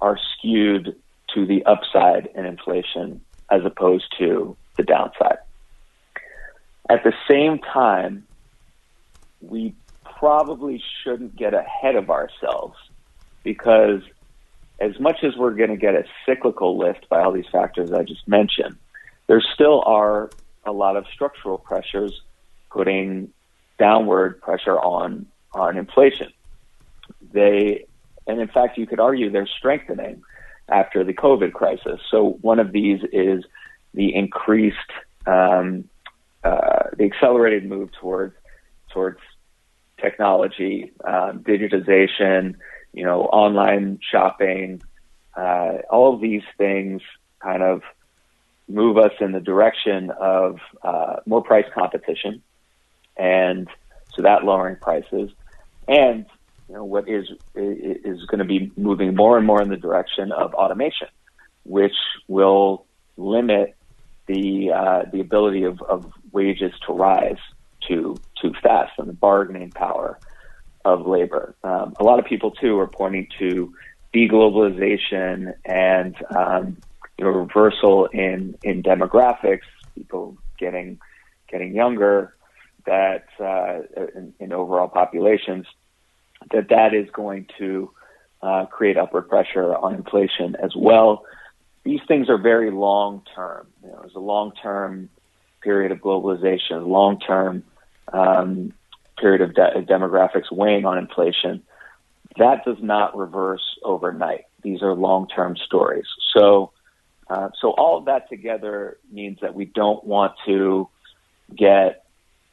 are 0.00 0.18
skewed 0.36 0.96
to 1.34 1.46
the 1.46 1.64
upside 1.64 2.28
in 2.34 2.44
inflation 2.44 3.22
as 3.50 3.64
opposed 3.64 4.14
to 4.18 4.56
the 4.76 4.82
downside. 4.82 5.38
At 6.88 7.04
the 7.04 7.12
same 7.28 7.58
time, 7.58 8.26
we 9.40 9.74
probably 10.18 10.82
shouldn't 11.02 11.36
get 11.36 11.54
ahead 11.54 11.96
of 11.96 12.10
ourselves 12.10 12.76
because 13.44 14.00
as 14.80 14.98
much 14.98 15.18
as 15.22 15.36
we're 15.36 15.54
going 15.54 15.70
to 15.70 15.76
get 15.76 15.94
a 15.94 16.04
cyclical 16.26 16.78
lift 16.78 17.08
by 17.08 17.22
all 17.22 17.32
these 17.32 17.48
factors 17.50 17.92
I 17.92 18.02
just 18.02 18.26
mentioned, 18.26 18.76
there 19.28 19.40
still 19.54 19.82
are 19.86 20.32
a 20.64 20.72
lot 20.72 20.96
of 20.96 21.04
structural 21.12 21.58
pressures 21.58 22.12
putting 22.70 23.30
downward 23.78 24.40
pressure 24.40 24.78
on 24.78 25.26
on 25.52 25.76
inflation. 25.76 26.32
They, 27.32 27.86
and 28.26 28.40
in 28.40 28.48
fact, 28.48 28.78
you 28.78 28.86
could 28.86 29.00
argue 29.00 29.30
they're 29.30 29.48
strengthening 29.58 30.22
after 30.68 31.04
the 31.04 31.12
COVID 31.12 31.52
crisis. 31.52 32.00
So 32.10 32.38
one 32.40 32.58
of 32.58 32.72
these 32.72 33.00
is 33.12 33.44
the 33.94 34.14
increased, 34.14 34.76
um, 35.26 35.88
uh, 36.44 36.90
the 36.96 37.04
accelerated 37.04 37.64
move 37.64 37.90
towards 38.00 38.34
towards 38.90 39.18
technology, 40.00 40.92
um, 41.04 41.40
digitization, 41.40 42.56
you 42.92 43.04
know, 43.04 43.22
online 43.22 43.98
shopping, 44.10 44.82
uh, 45.36 45.78
all 45.90 46.14
of 46.14 46.20
these 46.20 46.42
things 46.58 47.00
kind 47.40 47.62
of 47.62 47.82
move 48.68 48.98
us 48.98 49.12
in 49.20 49.32
the 49.32 49.40
direction 49.40 50.10
of 50.10 50.58
uh, 50.82 51.16
more 51.26 51.42
price 51.42 51.64
competition, 51.74 52.42
and 53.16 53.68
so 54.14 54.22
that 54.22 54.44
lowering 54.44 54.76
prices, 54.76 55.30
and 55.88 56.26
you 56.68 56.74
know 56.74 56.84
what 56.84 57.08
is 57.08 57.28
is 57.54 58.24
going 58.26 58.38
to 58.38 58.44
be 58.44 58.70
moving 58.76 59.14
more 59.14 59.38
and 59.38 59.46
more 59.46 59.62
in 59.62 59.68
the 59.68 59.76
direction 59.76 60.32
of 60.32 60.54
automation, 60.54 61.08
which 61.64 61.94
will 62.28 62.84
limit 63.16 63.74
the 64.26 64.70
uh, 64.72 65.02
the 65.12 65.20
ability 65.20 65.64
of, 65.64 65.80
of 65.82 66.12
wages 66.32 66.72
to 66.86 66.92
rise 66.92 67.38
too 67.86 68.20
too 68.40 68.52
fast 68.62 68.92
and 68.98 69.08
the 69.08 69.12
bargaining 69.12 69.70
power 69.70 70.18
of 70.84 71.06
labor. 71.06 71.54
Um, 71.62 71.94
a 71.98 72.04
lot 72.04 72.18
of 72.18 72.24
people 72.24 72.50
too 72.50 72.78
are 72.78 72.86
pointing 72.86 73.28
to 73.38 73.72
deglobalization 74.14 75.54
and 75.64 76.16
um, 76.36 76.76
you 77.18 77.24
know 77.24 77.30
reversal 77.30 78.06
in 78.06 78.56
in 78.62 78.82
demographics, 78.82 79.60
people 79.94 80.36
getting 80.58 80.98
getting 81.48 81.74
younger, 81.74 82.34
that 82.86 83.26
uh, 83.38 83.80
in, 84.16 84.34
in, 84.40 84.52
overall 84.52 84.88
populations, 84.88 85.66
that 86.50 86.68
that 86.70 86.94
is 86.94 87.08
going 87.12 87.46
to 87.58 87.90
uh, 88.42 88.66
create 88.66 88.96
upward 88.96 89.28
pressure 89.28 89.76
on 89.76 89.94
inflation 89.94 90.56
as 90.62 90.74
well. 90.74 91.24
These 91.84 92.00
things 92.06 92.28
are 92.28 92.38
very 92.38 92.70
long 92.70 93.22
term. 93.34 93.66
You 93.82 93.88
know, 93.88 93.98
there's 94.00 94.14
a 94.14 94.20
long 94.20 94.52
term 94.52 95.08
period 95.62 95.92
of 95.92 95.98
globalization, 95.98 96.86
long 96.86 97.18
term 97.18 97.64
um, 98.12 98.72
period 99.18 99.40
of 99.40 99.54
de- 99.54 99.82
demographics 99.88 100.50
weighing 100.50 100.84
on 100.84 100.98
inflation. 100.98 101.62
That 102.38 102.64
does 102.64 102.78
not 102.80 103.16
reverse 103.16 103.78
overnight. 103.82 104.44
These 104.62 104.82
are 104.82 104.94
long 104.94 105.28
term 105.28 105.56
stories. 105.56 106.06
So, 106.36 106.72
uh, 107.28 107.50
so 107.60 107.70
all 107.70 107.98
of 107.98 108.04
that 108.06 108.28
together 108.28 108.98
means 109.10 109.38
that 109.42 109.54
we 109.54 109.64
don't 109.64 110.04
want 110.04 110.34
to 110.46 110.88
get 111.54 112.04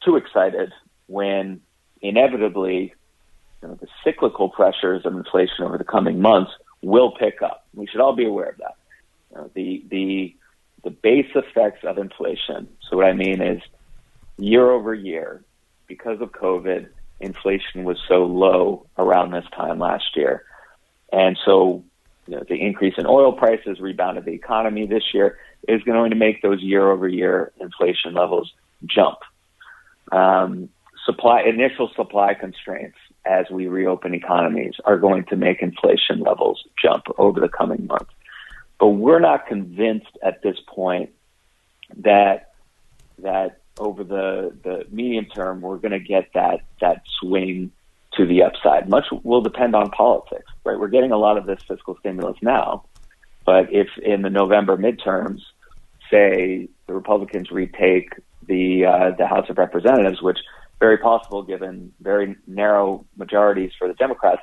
too 0.04 0.16
excited 0.16 0.72
when 1.06 1.60
inevitably 2.02 2.94
you 3.62 3.68
know, 3.68 3.74
the 3.74 3.88
cyclical 4.04 4.48
pressures 4.48 5.04
of 5.04 5.14
inflation 5.14 5.64
over 5.64 5.78
the 5.78 5.84
coming 5.84 6.20
months 6.20 6.50
will 6.82 7.12
pick 7.12 7.42
up. 7.42 7.66
We 7.74 7.86
should 7.86 8.00
all 8.00 8.14
be 8.14 8.24
aware 8.24 8.50
of 8.50 8.58
that. 8.58 8.76
Know, 9.34 9.50
the 9.54 9.84
the 9.88 10.34
the 10.82 10.90
base 10.90 11.30
effects 11.34 11.84
of 11.84 11.98
inflation. 11.98 12.68
So 12.88 12.96
what 12.96 13.06
I 13.06 13.12
mean 13.12 13.40
is 13.40 13.62
year 14.38 14.70
over 14.70 14.94
year, 14.94 15.44
because 15.86 16.20
of 16.20 16.32
COVID, 16.32 16.88
inflation 17.20 17.84
was 17.84 17.98
so 18.08 18.24
low 18.24 18.86
around 18.98 19.32
this 19.32 19.44
time 19.54 19.78
last 19.78 20.16
year. 20.16 20.44
And 21.12 21.38
so 21.44 21.84
you 22.26 22.36
know, 22.36 22.44
the 22.48 22.60
increase 22.60 22.94
in 22.96 23.06
oil 23.06 23.32
prices 23.32 23.80
rebounded 23.80 24.24
the 24.24 24.32
economy 24.32 24.86
this 24.86 25.12
year 25.12 25.38
is 25.68 25.82
going 25.82 26.10
to 26.10 26.16
make 26.16 26.42
those 26.42 26.62
year 26.62 26.90
over 26.90 27.08
year 27.08 27.52
inflation 27.60 28.14
levels 28.14 28.52
jump. 28.86 29.18
Um, 30.12 30.68
supply 31.04 31.42
initial 31.42 31.90
supply 31.94 32.34
constraints 32.34 32.96
as 33.26 33.46
we 33.50 33.66
reopen 33.66 34.14
economies 34.14 34.74
are 34.84 34.98
going 34.98 35.24
to 35.24 35.36
make 35.36 35.62
inflation 35.62 36.20
levels 36.20 36.64
jump 36.82 37.04
over 37.18 37.40
the 37.40 37.48
coming 37.48 37.86
months. 37.86 38.12
But 38.80 38.88
we're 38.88 39.20
not 39.20 39.46
convinced 39.46 40.18
at 40.22 40.42
this 40.42 40.56
point 40.66 41.10
that 41.98 42.54
that 43.18 43.60
over 43.78 44.02
the, 44.02 44.56
the 44.64 44.86
medium 44.90 45.26
term 45.26 45.60
we're 45.60 45.76
going 45.76 45.92
to 45.92 46.00
get 46.00 46.32
that 46.34 46.60
that 46.80 47.02
swing 47.20 47.70
to 48.14 48.26
the 48.26 48.42
upside. 48.42 48.88
Much 48.88 49.04
will 49.22 49.42
depend 49.42 49.76
on 49.76 49.90
politics, 49.90 50.50
right? 50.64 50.78
We're 50.78 50.88
getting 50.88 51.12
a 51.12 51.16
lot 51.16 51.36
of 51.36 51.46
this 51.46 51.60
fiscal 51.68 51.96
stimulus 52.00 52.36
now, 52.42 52.84
but 53.44 53.72
if 53.72 53.88
in 54.02 54.22
the 54.22 54.30
November 54.30 54.76
midterms, 54.76 55.40
say 56.10 56.68
the 56.86 56.94
Republicans 56.94 57.50
retake 57.50 58.14
the 58.46 58.86
uh, 58.86 59.10
the 59.16 59.26
House 59.26 59.48
of 59.50 59.58
Representatives, 59.58 60.22
which 60.22 60.38
very 60.80 60.96
possible 60.96 61.42
given 61.42 61.92
very 62.00 62.36
narrow 62.46 63.04
majorities 63.16 63.72
for 63.78 63.86
the 63.86 63.94
Democrats, 63.94 64.40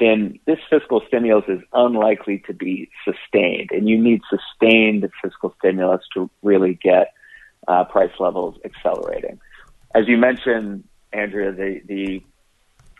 then 0.00 0.40
this 0.46 0.58
fiscal 0.68 1.02
stimulus 1.06 1.44
is 1.46 1.60
unlikely 1.72 2.42
to 2.46 2.54
be 2.54 2.90
sustained. 3.04 3.70
And 3.70 3.88
you 3.88 4.02
need 4.02 4.22
sustained 4.28 5.08
fiscal 5.22 5.54
stimulus 5.58 6.02
to 6.14 6.28
really 6.42 6.74
get 6.74 7.12
uh, 7.68 7.84
price 7.84 8.12
levels 8.18 8.58
accelerating. 8.64 9.38
As 9.94 10.08
you 10.08 10.16
mentioned, 10.16 10.84
Andrea, 11.12 11.52
the, 11.52 11.80
the 11.86 12.22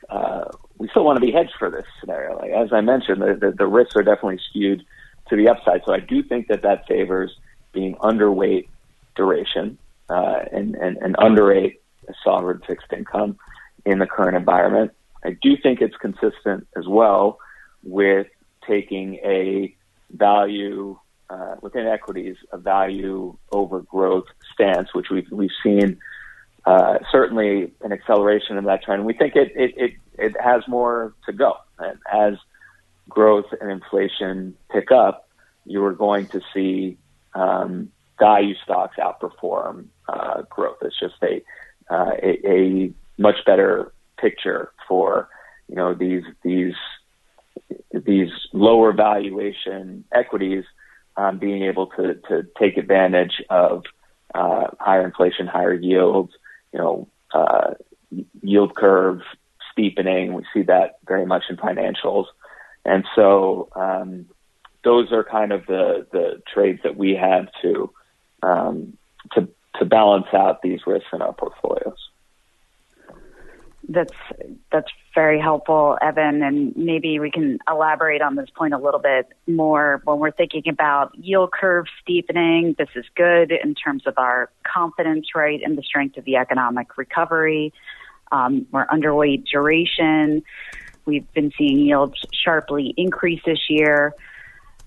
uh, 0.09 0.45
we 0.79 0.89
still 0.89 1.05
want 1.05 1.17
to 1.17 1.25
be 1.25 1.33
hedged 1.33 1.55
for 1.59 1.71
this 1.71 1.85
scenario. 2.01 2.37
Like, 2.37 2.51
as 2.51 2.73
I 2.73 2.81
mentioned, 2.81 3.23
the, 3.23 3.35
the, 3.35 3.53
the 3.57 3.67
risks 3.67 3.97
are 3.97 4.03
definitely 4.03 4.41
skewed 4.49 4.85
to 5.29 5.37
the 5.37 5.49
upside. 5.49 5.83
So 5.87 5.95
I 5.95 6.01
do 6.01 6.23
think 6.23 6.49
that 6.49 6.63
that 6.63 6.87
favors 6.87 7.37
being 7.73 7.95
underweight 7.97 8.69
duration 9.15 9.79
uh, 10.09 10.41
and, 10.53 10.75
and, 10.75 10.97
and 10.99 11.17
underweight 11.17 11.79
sovereign 12.25 12.61
fixed 12.67 12.93
income 12.93 13.39
in 13.87 13.99
the 13.99 14.07
current 14.07 14.37
environment. 14.37 14.93
I 15.25 15.37
do 15.41 15.57
think 15.63 15.81
it's 15.81 15.97
consistent 15.97 16.67
as 16.77 16.87
well 16.87 17.39
with 17.83 18.27
taking 18.67 19.17
a 19.17 19.75
value 20.11 20.99
uh, 21.29 21.57
within 21.61 21.87
equities, 21.87 22.37
a 22.53 22.59
value 22.59 23.37
over 23.53 23.81
growth 23.81 24.27
stance, 24.53 24.93
which 24.95 25.11
we've 25.11 25.31
we've 25.31 25.51
seen 25.63 25.99
uh, 26.67 26.99
certainly 27.11 27.73
an 27.83 27.93
acceleration 27.93 28.57
in 28.57 28.65
that 28.65 28.83
trend. 28.83 29.05
We 29.05 29.15
think 29.15 29.37
it, 29.37 29.53
it 29.55 29.75
it 29.77 29.93
it 30.19 30.41
has 30.41 30.67
more 30.67 31.15
to 31.27 31.33
go, 31.33 31.55
and 31.79 31.99
as 32.13 32.35
growth 33.09 33.47
and 33.61 33.71
inflation 33.71 34.57
pick 34.71 34.91
up, 34.91 35.29
you 35.65 35.85
are 35.85 35.93
going 35.93 36.27
to 36.29 36.41
see 36.53 36.99
um, 37.35 37.91
value 38.19 38.55
stocks 38.65 38.97
outperform 38.99 39.87
uh, 40.09 40.43
growth. 40.51 40.79
It's 40.83 40.99
just 40.99 41.15
a 41.23 41.43
uh, 41.91 42.13
a, 42.23 42.49
a 42.49 42.93
much 43.19 43.37
better 43.47 43.93
picture 44.19 44.73
for 44.91 45.29
you 45.69 45.77
know 45.77 45.95
these 45.95 46.25
these 46.43 46.75
these 47.93 48.31
lower 48.53 48.93
valuation 48.93 50.05
equities 50.13 50.65
um, 51.17 51.39
being 51.39 51.63
able 51.63 51.87
to 51.87 52.15
to 52.29 52.47
take 52.59 52.77
advantage 52.77 53.43
of 53.49 53.85
uh, 54.35 54.69
higher 54.79 55.05
inflation, 55.05 55.47
higher 55.47 55.73
yields, 55.73 56.33
you 56.73 56.79
know, 56.79 57.09
uh, 57.33 57.75
yield 58.43 58.75
curve 58.75 59.21
steepening. 59.73 60.35
We 60.35 60.45
see 60.53 60.63
that 60.63 60.99
very 61.07 61.27
much 61.27 61.45
in 61.49 61.57
financials, 61.57 62.27
and 62.85 63.05
so 63.15 63.69
um, 63.77 64.27
those 64.83 65.13
are 65.13 65.25
kind 65.25 65.53
of 65.53 65.67
the 65.67 66.07
the 66.11 66.43
trades 66.53 66.81
that 66.83 66.97
we 66.97 67.15
have 67.15 67.49
to 67.63 67.91
um, 68.43 68.97
to 69.35 69.49
to 69.79 69.85
balance 69.85 70.27
out 70.33 70.63
these 70.63 70.81
risks 70.87 71.09
in 71.13 71.23
our 71.23 71.33
portfolios. 71.33 72.11
That's 73.89 74.13
that's 74.73 74.91
very 75.15 75.41
helpful, 75.41 75.99
Evan, 76.01 76.43
and 76.43 76.77
maybe 76.77 77.19
we 77.19 77.31
can 77.31 77.59
elaborate 77.69 78.23
on 78.23 78.37
this 78.37 78.49
point 78.57 78.73
a 78.73 78.79
little 78.79 79.01
bit 79.01 79.29
more 79.49 80.01
when 80.05 80.19
we're 80.19 80.31
thinking 80.31 80.63
about 80.69 81.13
yield 81.17 81.51
curve 81.53 81.87
steepening. 82.01 82.77
This 82.79 82.89
is 82.95 83.05
good 83.17 83.51
in 83.51 83.75
terms 83.75 84.05
of 84.07 84.15
our 84.17 84.51
confidence, 84.63 85.29
right, 85.35 85.61
in 85.61 85.75
the 85.75 85.83
strength 85.83 86.17
of 86.17 86.25
the 86.25 86.37
economic 86.37 86.97
recovery. 86.97 87.73
Um, 88.31 88.67
we're 88.71 88.87
underweight 88.87 89.47
duration. 89.51 90.43
We've 91.05 91.31
been 91.33 91.53
seeing 91.59 91.79
yields 91.79 92.15
sharply 92.33 92.95
increase 92.97 93.41
this 93.45 93.69
year. 93.69 94.15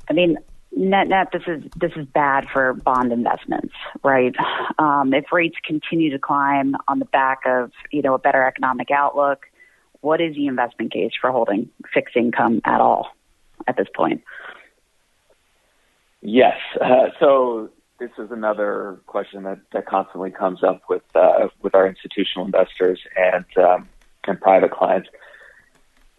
I 0.10 0.14
mean, 0.14 0.38
net 0.76 1.08
net 1.08 1.28
this 1.32 1.44
is 1.46 1.64
this 1.76 1.92
is 1.96 2.06
bad 2.08 2.46
for 2.52 2.74
bond 2.74 3.12
investments 3.12 3.74
right 4.04 4.34
um, 4.80 5.14
if 5.14 5.26
rates 5.32 5.56
continue 5.64 6.10
to 6.10 6.18
climb 6.18 6.76
on 6.88 6.98
the 6.98 7.06
back 7.06 7.42
of 7.46 7.72
you 7.92 8.02
know 8.02 8.16
a 8.16 8.18
better 8.18 8.44
economic 8.44 8.90
outlook 8.90 9.46
what 10.04 10.22
is 10.22 10.36
the 10.36 10.48
investment 10.48 10.92
case 10.92 11.12
for 11.20 11.32
holding 11.32 11.70
fixed 11.94 12.16
income 12.16 12.62
at 12.66 12.82
all 12.82 13.08
at 13.68 13.78
this 13.78 13.88
point? 13.96 14.22
Yes. 16.22 16.58
Uh, 16.80 17.08
so 17.20 17.70
this 18.00 18.12
is 18.18 18.32
another 18.32 19.00
question 19.08 19.44
that, 19.44 19.60
that 19.72 19.86
constantly 19.86 20.32
comes 20.32 20.64
up 20.64 20.82
with 20.90 21.04
uh, 21.16 21.48
with 21.62 21.74
our 21.76 21.88
institutional 21.88 22.46
investors 22.46 23.00
and 23.16 23.46
um, 23.58 23.90
and 24.26 24.40
private 24.40 24.72
clients. 24.72 25.10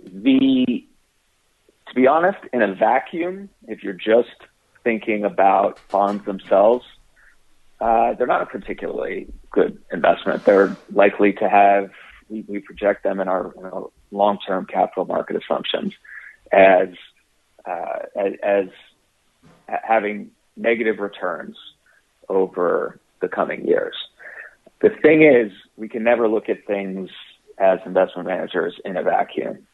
The 0.02 0.84
to 1.88 1.94
be 1.94 2.06
honest, 2.06 2.38
in 2.52 2.62
a 2.62 2.74
vacuum, 2.74 3.50
if 3.68 3.82
you're 3.82 3.92
just 3.92 4.34
thinking 4.82 5.24
about 5.24 5.78
bonds 5.90 6.24
themselves, 6.24 6.84
uh, 7.80 8.14
they're 8.14 8.26
not 8.26 8.42
a 8.42 8.46
particularly 8.46 9.26
good 9.50 9.78
investment. 9.92 10.44
They're 10.44 10.76
likely 10.92 11.32
to 11.34 11.48
have, 11.48 11.90
we, 12.28 12.44
we 12.48 12.58
project 12.60 13.02
them 13.02 13.20
in 13.20 13.28
our, 13.28 13.52
in 13.56 13.64
our 13.64 13.90
long-term 14.10 14.66
capital 14.66 15.04
market 15.04 15.36
assumptions 15.36 15.92
as, 16.52 16.88
uh, 17.66 17.98
as, 18.16 18.32
as 18.42 18.66
having 19.66 20.30
negative 20.56 20.98
returns 20.98 21.56
over 22.28 22.98
the 23.20 23.28
coming 23.28 23.66
years. 23.66 23.94
The 24.80 24.90
thing 25.02 25.22
is, 25.22 25.52
we 25.76 25.88
can 25.88 26.04
never 26.04 26.28
look 26.28 26.48
at 26.48 26.66
things 26.66 27.10
as 27.58 27.78
investment 27.86 28.28
managers 28.28 28.74
in 28.84 28.96
a 28.96 29.02
vacuum. 29.02 29.66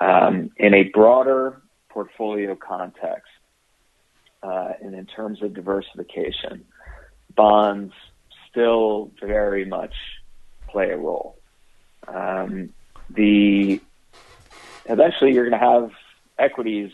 Um, 0.00 0.50
in 0.56 0.72
a 0.72 0.84
broader 0.84 1.60
portfolio 1.90 2.56
context, 2.56 3.28
uh, 4.42 4.72
and 4.80 4.94
in 4.94 5.04
terms 5.06 5.42
of 5.42 5.52
diversification, 5.52 6.64
bonds 7.36 7.92
still 8.50 9.10
very 9.20 9.64
much 9.64 9.94
play 10.68 10.90
a 10.90 10.96
role. 10.96 11.39
Um, 12.08 12.70
the 13.08 13.82
eventually 14.86 15.32
you're 15.32 15.48
going 15.48 15.60
to 15.60 15.66
have 15.66 15.90
equities 16.38 16.92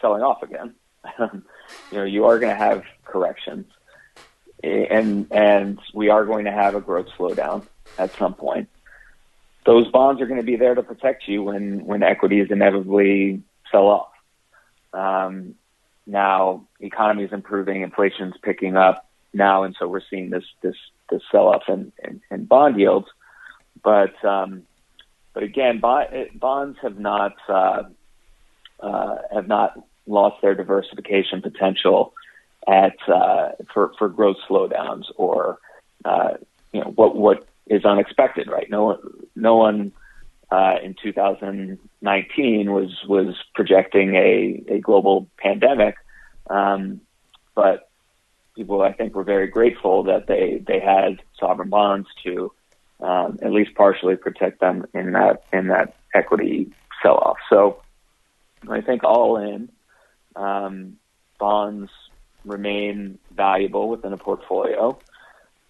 selling 0.00 0.22
off 0.22 0.42
again. 0.42 0.74
you 1.18 1.42
know, 1.92 2.04
you 2.04 2.24
are 2.26 2.38
going 2.38 2.56
to 2.56 2.62
have 2.62 2.84
corrections, 3.04 3.66
and 4.62 5.26
and 5.30 5.78
we 5.92 6.08
are 6.08 6.24
going 6.24 6.44
to 6.46 6.52
have 6.52 6.74
a 6.74 6.80
growth 6.80 7.08
slowdown 7.18 7.66
at 7.98 8.16
some 8.18 8.34
point 8.34 8.68
those 9.64 9.88
bonds 9.88 10.20
are 10.20 10.26
going 10.26 10.40
to 10.40 10.46
be 10.46 10.56
there 10.56 10.74
to 10.74 10.82
protect 10.82 11.26
you 11.26 11.42
when 11.42 11.84
when 11.84 12.02
equities 12.02 12.48
inevitably 12.50 13.42
sell 13.70 13.86
off. 13.86 14.08
Um, 14.92 15.54
now, 16.06 16.66
economy 16.80 17.24
is 17.24 17.32
improving, 17.32 17.82
inflation's 17.82 18.34
picking 18.42 18.76
up 18.76 19.08
now, 19.32 19.64
and 19.64 19.74
so 19.78 19.88
we're 19.88 20.02
seeing 20.08 20.30
this 20.30 20.44
this 20.62 20.76
this 21.10 21.22
sell 21.32 21.48
off 21.48 21.62
in, 21.68 21.92
in, 22.02 22.20
in 22.30 22.44
bond 22.44 22.78
yields. 22.78 23.06
But 23.82 24.22
um, 24.24 24.62
but 25.32 25.42
again, 25.42 25.80
bonds 25.80 26.78
have 26.82 26.98
not 26.98 27.34
uh, 27.48 27.82
uh, 28.80 29.16
have 29.32 29.48
not 29.48 29.78
lost 30.06 30.40
their 30.42 30.54
diversification 30.54 31.42
potential 31.42 32.14
at 32.66 32.96
uh, 33.08 33.50
for 33.72 33.92
for 33.98 34.08
growth 34.08 34.36
slowdowns 34.48 35.04
or 35.16 35.58
uh, 36.04 36.34
you 36.72 36.80
know 36.80 36.92
what 36.94 37.16
what 37.16 37.46
is 37.66 37.84
unexpected, 37.84 38.48
right? 38.48 38.68
No 38.70 38.84
one 38.84 38.98
no 39.34 39.56
one 39.56 39.92
uh, 40.50 40.76
in 40.82 40.94
2019 41.02 42.72
was 42.72 42.90
was 43.08 43.34
projecting 43.54 44.14
a, 44.14 44.62
a 44.68 44.78
global 44.78 45.28
pandemic, 45.38 45.96
um, 46.48 47.00
but 47.54 47.90
people 48.54 48.82
I 48.82 48.92
think 48.92 49.14
were 49.14 49.24
very 49.24 49.48
grateful 49.48 50.04
that 50.04 50.26
they 50.26 50.62
they 50.66 50.80
had 50.80 51.20
sovereign 51.38 51.70
bonds 51.70 52.08
to 52.24 52.52
um, 53.04 53.38
at 53.42 53.52
least 53.52 53.74
partially 53.74 54.16
protect 54.16 54.60
them 54.60 54.86
in 54.94 55.12
that 55.12 55.44
in 55.52 55.68
that 55.68 55.94
equity 56.14 56.72
sell 57.02 57.16
off. 57.16 57.36
So 57.50 57.82
I 58.68 58.80
think 58.80 59.04
all 59.04 59.36
in 59.36 59.68
um, 60.34 60.96
bonds 61.38 61.90
remain 62.46 63.18
valuable 63.34 63.90
within 63.90 64.14
a 64.14 64.16
portfolio. 64.16 64.98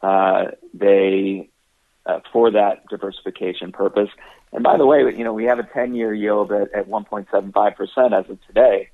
Uh, 0.00 0.52
they 0.72 1.48
uh, 2.06 2.20
for 2.32 2.52
that 2.52 2.86
diversification 2.88 3.72
purpose. 3.72 4.10
And 4.52 4.62
by 4.62 4.76
the 4.76 4.86
way, 4.86 5.00
you 5.00 5.24
know 5.24 5.32
we 5.32 5.44
have 5.44 5.58
a 5.58 5.64
10-year 5.64 6.14
yield 6.14 6.52
at, 6.52 6.72
at 6.72 6.88
1.75 6.88 7.76
percent 7.76 8.14
as 8.14 8.30
of 8.30 8.38
today. 8.46 8.90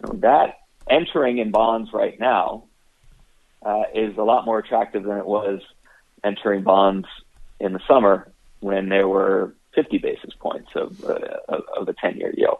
You 0.00 0.12
know, 0.12 0.20
that 0.20 0.58
entering 0.88 1.38
in 1.38 1.50
bonds 1.50 1.90
right 1.92 2.18
now 2.20 2.64
uh, 3.64 3.84
is 3.92 4.16
a 4.16 4.22
lot 4.22 4.44
more 4.44 4.60
attractive 4.60 5.02
than 5.02 5.16
it 5.16 5.26
was 5.26 5.62
entering 6.22 6.62
bonds 6.62 7.08
in 7.60 7.72
the 7.72 7.80
summer 7.86 8.30
when 8.60 8.88
there 8.88 9.08
were 9.08 9.54
50 9.74 9.98
basis 9.98 10.34
points 10.38 10.70
of, 10.74 11.04
uh, 11.04 11.60
of 11.76 11.86
the 11.86 11.94
10 11.94 12.16
year 12.16 12.32
yield. 12.36 12.58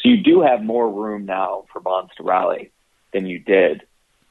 So 0.00 0.08
you 0.08 0.22
do 0.22 0.42
have 0.42 0.62
more 0.62 0.90
room 0.90 1.26
now 1.26 1.64
for 1.72 1.80
bonds 1.80 2.12
to 2.16 2.22
rally 2.22 2.70
than 3.12 3.26
you 3.26 3.38
did. 3.38 3.82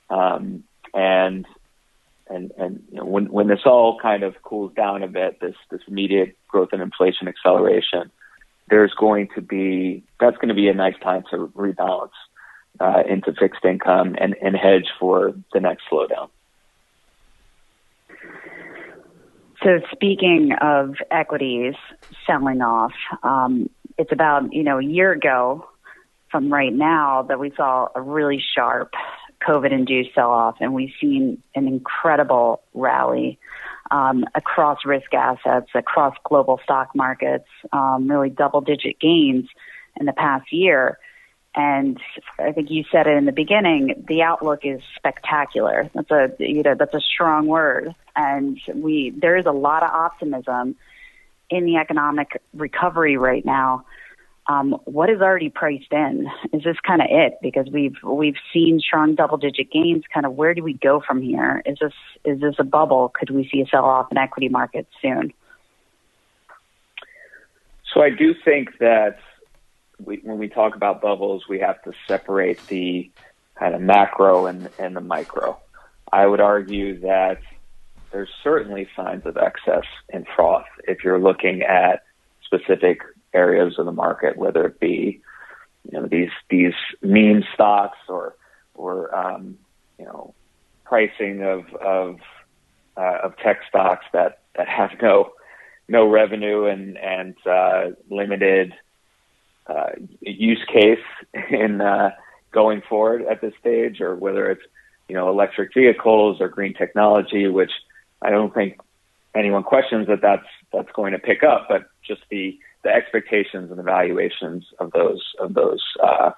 Um, 0.10 0.64
and 0.94 1.46
and 2.30 2.52
and 2.58 2.84
you 2.92 2.98
know, 2.98 3.06
when 3.06 3.26
when 3.32 3.48
this 3.48 3.62
all 3.66 4.00
kind 4.00 4.24
of 4.24 4.42
cools 4.44 4.74
down 4.76 5.04
a 5.04 5.08
bit, 5.08 5.40
this 5.40 5.56
this 5.72 5.82
immediate 5.88 6.38
growth 6.48 6.70
and 6.72 6.82
inflation 6.82 7.28
acceleration, 7.28 8.12
there's 8.70 8.94
going 8.94 9.30
to 9.36 9.42
be 9.42 10.04
that's 10.20 10.38
going 10.38 10.50
to 10.50 10.54
be 10.54 10.70
a 10.70 10.74
nice 10.74 10.98
time 11.02 11.24
to 11.32 11.48
rebalance 11.56 12.12
uh, 12.80 13.04
into 13.08 13.34
fixed 13.34 13.66
income 13.66 14.16
and, 14.20 14.36
and 14.42 14.56
hedge 14.56 14.88
for 15.00 15.34
the 15.54 15.60
next 15.60 15.84
slowdown. 15.92 16.30
So 19.64 19.80
speaking 19.94 20.52
of 20.60 20.96
equities 21.10 21.76
selling 22.28 22.62
off, 22.62 22.92
um, 23.24 23.70
it's 23.98 24.12
about 24.12 24.52
you 24.52 24.64
know 24.64 24.80
a 24.80 24.84
year 24.84 25.12
ago 25.12 25.68
from 26.30 26.52
right 26.52 26.74
now 26.74 27.24
that 27.30 27.40
we 27.40 27.54
saw 27.56 27.88
a 27.96 28.02
really 28.02 28.44
sharp 28.56 28.94
COVID-induced 29.48 30.16
sell-off, 30.16 30.58
and 30.60 30.74
we've 30.74 30.94
seen 31.00 31.42
an 31.56 31.68
incredible 31.68 32.62
rally 32.74 33.40
um, 33.92 34.26
across 34.36 34.80
risk 34.86 35.14
assets, 35.14 35.70
across 35.76 36.16
global 36.24 36.60
stock 36.64 36.90
markets, 36.96 37.48
um, 37.72 38.10
really 38.10 38.30
double-digit 38.30 39.00
gains 39.00 39.48
in 40.00 40.06
the 40.06 40.14
past 40.14 40.52
year. 40.52 40.98
And 41.56 42.00
I 42.40 42.52
think 42.52 42.72
you 42.72 42.84
said 42.92 43.06
it 43.06 43.16
in 43.16 43.26
the 43.26 43.32
beginning. 43.32 44.06
The 44.08 44.24
outlook 44.24 44.62
is 44.64 44.82
spectacular. 44.96 45.90
That's 45.94 46.10
a 46.12 46.32
you 46.40 46.64
know 46.64 46.76
that's 46.78 46.96
a 46.96 47.00
strong 47.00 47.46
word, 47.46 47.94
and 48.16 48.60
we 48.74 49.14
there 49.16 49.38
is 49.38 49.46
a 49.46 49.52
lot 49.52 49.84
of 49.84 49.90
optimism 49.90 50.76
in 51.50 51.66
the 51.66 51.78
economic 51.78 52.42
recovery 52.54 53.18
right 53.18 53.46
now. 53.46 53.86
Um, 54.48 54.74
what 54.84 55.10
is 55.10 55.22
already 55.22 55.50
priced 55.50 55.92
in? 55.92 56.28
Is 56.52 56.64
this 56.64 56.76
kind 56.86 57.02
of 57.02 57.08
it? 57.10 57.38
Because 57.42 57.68
we've 57.72 57.96
we've 58.04 58.36
seen 58.52 58.80
strong 58.80 59.16
double 59.16 59.38
digit 59.38 59.72
gains. 59.72 60.04
Kind 60.14 60.26
of 60.26 60.34
where 60.34 60.54
do 60.54 60.64
we 60.64 60.74
go 60.74 61.02
from 61.06 61.22
here? 61.22 61.62
Is 61.66 61.78
this 61.80 61.94
is 62.26 62.42
this 62.42 62.56
a 62.60 62.64
bubble? 62.64 63.10
Could 63.10 63.30
we 63.30 63.48
see 63.52 63.62
a 63.62 63.68
sell 63.68 63.86
off 63.86 64.12
in 64.12 64.18
equity 64.18 64.50
markets 64.50 64.90
soon? 65.02 65.34
So 67.94 68.02
I 68.02 68.10
do 68.10 68.34
think 68.34 68.80
that 68.80 69.20
we, 70.04 70.20
when 70.24 70.40
we 70.40 70.50
talk 70.50 70.76
about 70.76 71.02
bubbles, 71.02 71.48
we 71.48 71.60
have 71.60 71.82
to 71.84 71.94
separate 72.08 72.66
the 72.68 73.12
kind 73.56 73.76
of 73.76 73.82
macro 73.82 74.48
and, 74.48 74.70
and 74.80 74.96
the 74.96 75.02
micro. 75.02 75.60
I 76.12 76.26
would 76.26 76.42
argue 76.42 77.02
that 77.02 77.40
there's 78.14 78.30
certainly 78.44 78.88
signs 78.96 79.26
of 79.26 79.36
excess 79.38 79.86
in 80.10 80.26
froth 80.36 80.68
if 80.88 81.04
you're 81.04 81.20
looking 81.20 81.64
at 81.64 82.04
specific 82.46 83.02
areas 83.34 83.80
of 83.80 83.86
the 83.86 83.92
market, 83.92 84.38
whether 84.38 84.66
it 84.68 84.80
be 84.80 85.20
you 85.92 86.00
know 86.00 86.08
these 86.08 86.30
these 86.50 86.76
meme 87.02 87.44
stocks 87.54 87.98
or 88.08 88.36
or 88.76 89.14
um, 89.14 89.58
you 89.98 90.06
know 90.06 90.34
pricing 90.86 91.44
of 91.44 91.66
of 91.76 92.20
uh, 92.96 93.18
of 93.24 93.36
tech 93.38 93.62
stocks 93.68 94.06
that 94.14 94.42
that 94.56 94.68
have 94.70 94.92
no 95.02 95.32
no 95.90 96.08
revenue 96.08 96.66
and 96.66 96.98
and 96.98 97.36
uh, 97.48 97.86
limited 98.10 98.74
uh, 99.66 99.90
use 100.22 100.64
case 100.72 101.00
in 101.50 101.82
uh, 101.82 102.12
going 102.52 102.82
forward 102.88 103.24
at 103.24 103.42
this 103.42 103.54
stage, 103.60 104.02
or 104.02 104.16
whether 104.16 104.52
it's 104.52 104.64
you 105.10 105.16
know 105.16 105.30
electric 105.30 105.74
vehicles 105.74 106.40
or 106.40 106.48
green 106.48 106.76
technology, 106.76 107.48
which 107.48 107.72
I 108.24 108.30
don't 108.30 108.54
think 108.54 108.80
anyone 109.36 109.64
questions 109.64 110.08
that 110.08 110.22
that's 110.22 110.48
that's 110.72 110.92
going 110.94 111.14
to 111.14 111.20
pick 111.20 111.44
up, 111.44 111.68
but 111.70 111.84
just 112.06 112.22
the 112.30 112.58
the 112.84 112.90
expectations 112.90 113.70
and 113.70 113.80
the 113.80 113.84
valuations 113.84 114.66
of 114.80 114.92
those 114.92 115.22
of 115.40 115.54
those 115.54 115.84
uh, 116.02 116.32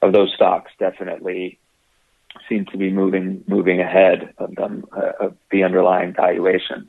of 0.00 0.12
those 0.12 0.32
stocks 0.34 0.70
definitely 0.78 1.58
seem 2.48 2.64
to 2.66 2.76
be 2.76 2.90
moving 2.90 3.44
moving 3.46 3.80
ahead 3.80 4.34
of 4.38 4.54
them 4.54 4.84
uh, 4.96 5.12
of 5.20 5.36
the 5.50 5.64
underlying 5.64 6.12
valuation. 6.14 6.88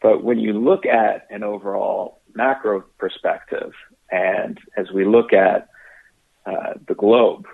But 0.00 0.22
when 0.22 0.38
you 0.38 0.52
look 0.52 0.86
at 0.86 1.26
an 1.30 1.42
overall 1.42 2.20
macro 2.34 2.84
perspective, 2.98 3.72
and 4.10 4.58
as 4.76 4.90
we 4.92 5.04
look 5.04 5.32
at 5.32 5.68
uh, 6.44 6.74
the 6.86 6.94
globe, 6.94 7.46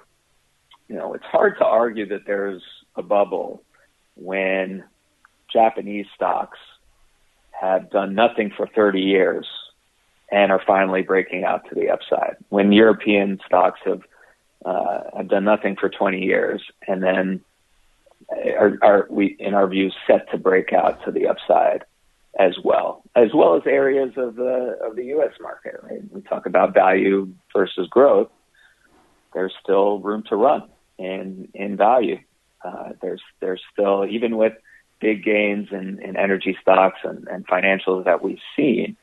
you 0.89 0.97
know, 0.97 1.15
it's 1.15 1.25
hard 1.25 1.57
to 1.59 1.65
argue 1.65 2.07
that 2.09 2.27
there's 2.27 2.63
a 2.97 3.03
bubble 3.03 3.63
when 4.17 4.85
Japanese 5.53 6.07
stocks 6.15 6.59
have 7.51 7.91
done 7.91 8.15
nothing 8.15 8.51
for 8.57 8.67
30 8.67 9.01
years 9.01 9.47
and 10.31 10.51
are 10.51 10.63
finally 10.67 11.03
breaking 11.03 11.45
out 11.45 11.69
to 11.69 11.75
the 11.75 11.91
upside. 11.91 12.37
When 12.49 12.73
European 12.73 13.39
stocks 13.47 13.81
have 13.85 14.03
uh, 14.65 15.01
have 15.17 15.29
done 15.29 15.45
nothing 15.45 15.75
for 15.75 15.89
20 15.89 16.21
years 16.21 16.63
and 16.87 17.03
then 17.03 17.41
are, 18.31 18.79
are 18.83 19.07
we, 19.11 19.37
in 19.39 19.55
our 19.55 19.67
view, 19.67 19.91
set 20.07 20.31
to 20.31 20.39
break 20.39 20.73
out 20.73 21.05
to 21.05 21.11
the 21.11 21.27
upside 21.27 21.85
as 22.39 22.57
well, 22.65 23.03
as 23.15 23.29
well 23.35 23.57
as 23.57 23.63
areas 23.67 24.13
of 24.17 24.37
the 24.37 24.79
of 24.83 24.97
the 24.97 25.05
U.S. 25.07 25.33
market. 25.41 25.75
Right? 25.83 26.01
We 26.11 26.23
talk 26.23 26.47
about 26.47 26.73
value 26.73 27.33
versus 27.55 27.89
growth. 27.89 28.31
There's 29.35 29.53
still 29.63 29.99
room 29.99 30.23
to 30.29 30.37
run 30.37 30.69
in 30.99 31.49
in 31.55 31.77
value. 31.77 32.21
Uh, 32.65 32.91
there's 33.03 33.23
there's 33.41 33.61
still 33.73 34.07
even 34.09 34.37
with 34.37 34.55
big 35.03 35.25
gains 35.25 35.69
in, 35.73 36.01
in 36.01 36.17
energy 36.17 36.57
stocks 36.63 37.01
and, 37.03 37.27
and 37.27 37.47
financials 37.47 38.05
that 38.05 38.23
we've 38.23 38.39
seen, 38.57 38.97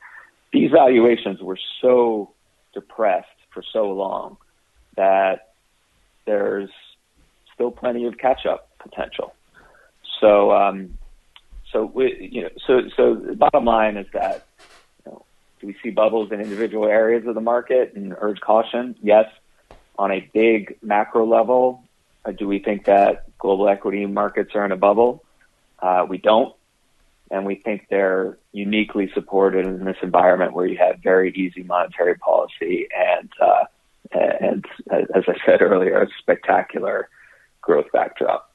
these 0.52 0.70
valuations 0.72 1.40
were 1.40 1.58
so 1.80 2.32
depressed 2.72 3.28
for 3.52 3.62
so 3.62 3.92
long 3.92 4.38
that 4.96 5.52
there's 6.24 6.70
still 7.54 7.70
plenty 7.70 8.06
of 8.06 8.16
catch 8.16 8.46
up 8.46 8.70
potential. 8.78 9.34
So 10.20 10.52
um, 10.52 10.98
so 11.70 11.84
we, 11.84 12.30
you 12.32 12.42
know, 12.42 12.50
so 12.66 12.82
so 12.96 13.14
the 13.14 13.36
bottom 13.36 13.64
line 13.64 13.96
is 13.96 14.06
that 14.14 14.46
you 15.04 15.12
know, 15.12 15.24
do 15.60 15.66
we 15.66 15.76
see 15.82 15.90
bubbles 15.90 16.32
in 16.32 16.40
individual 16.40 16.86
areas 16.86 17.26
of 17.26 17.34
the 17.34 17.40
market 17.40 17.92
and 17.94 18.16
urge 18.18 18.40
caution? 18.40 18.96
Yes. 19.02 19.26
On 19.98 20.10
a 20.10 20.20
big 20.32 20.78
macro 20.82 21.26
level, 21.26 21.84
uh, 22.24 22.32
do 22.32 22.48
we 22.48 22.58
think 22.58 22.86
that 22.86 23.36
global 23.38 23.68
equity 23.68 24.06
markets 24.06 24.52
are 24.54 24.64
in 24.64 24.72
a 24.72 24.76
bubble? 24.76 25.22
Uh, 25.82 26.06
we 26.08 26.18
don't, 26.18 26.54
and 27.30 27.46
we 27.46 27.54
think 27.54 27.86
they're 27.88 28.38
uniquely 28.52 29.10
supported 29.14 29.66
in 29.66 29.84
this 29.84 29.96
environment 30.02 30.52
where 30.52 30.66
you 30.66 30.76
have 30.76 30.98
very 31.02 31.32
easy 31.32 31.62
monetary 31.62 32.16
policy 32.16 32.88
and 32.96 33.30
uh, 33.40 33.64
and 34.12 34.64
as 34.90 35.24
I 35.28 35.34
said 35.46 35.62
earlier, 35.62 36.02
a 36.02 36.08
spectacular 36.18 37.08
growth 37.60 37.86
backdrop. 37.92 38.50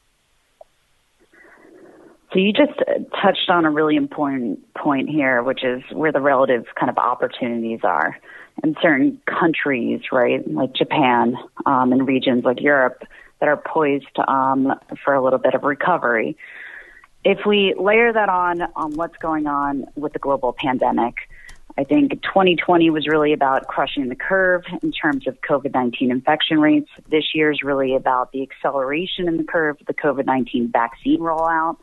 So 2.33 2.39
you 2.39 2.51
just 2.51 2.73
touched 3.21 3.49
on 3.49 3.63
a 3.63 3.69
really 3.69 3.95
important 3.95 4.73
point 4.73 5.09
here, 5.09 5.41
which 5.41 5.63
is 5.63 5.81
where 5.93 6.11
the 6.11 6.19
relative 6.19 6.65
kind 6.77 6.89
of 6.89 6.97
opportunities 6.97 7.79
are 7.83 8.19
in 8.61 8.75
certain 8.81 9.21
countries, 9.25 10.01
right, 10.11 10.45
like 10.51 10.73
Japan 10.73 11.37
um, 11.65 11.93
and 11.93 12.05
regions 12.05 12.43
like 12.43 12.59
Europe 12.59 13.03
that 13.39 13.47
are 13.47 13.55
poised 13.57 14.17
um, 14.27 14.73
for 15.03 15.13
a 15.13 15.23
little 15.23 15.39
bit 15.39 15.53
of 15.53 15.63
recovery. 15.63 16.35
If 17.25 17.39
we 17.43 17.73
layer 17.73 18.13
that 18.13 18.29
on 18.29 18.61
on 18.75 18.93
what's 18.93 19.17
going 19.17 19.47
on 19.47 19.85
with 19.95 20.13
the 20.13 20.19
global 20.19 20.53
pandemic, 20.53 21.15
I 21.75 21.83
think 21.83 22.11
2020 22.21 22.91
was 22.91 23.07
really 23.07 23.33
about 23.33 23.65
crushing 23.65 24.07
the 24.09 24.15
curve 24.15 24.63
in 24.83 24.91
terms 24.91 25.25
of 25.25 25.41
COVID 25.41 25.73
19 25.73 26.11
infection 26.11 26.61
rates. 26.61 26.87
This 27.09 27.33
year 27.33 27.49
is 27.49 27.63
really 27.63 27.95
about 27.95 28.31
the 28.31 28.43
acceleration 28.43 29.27
in 29.27 29.37
the 29.37 29.43
curve 29.43 29.77
of 29.81 29.87
the 29.87 29.95
COVID 29.95 30.27
19 30.27 30.71
vaccine 30.71 31.19
rollout. 31.19 31.77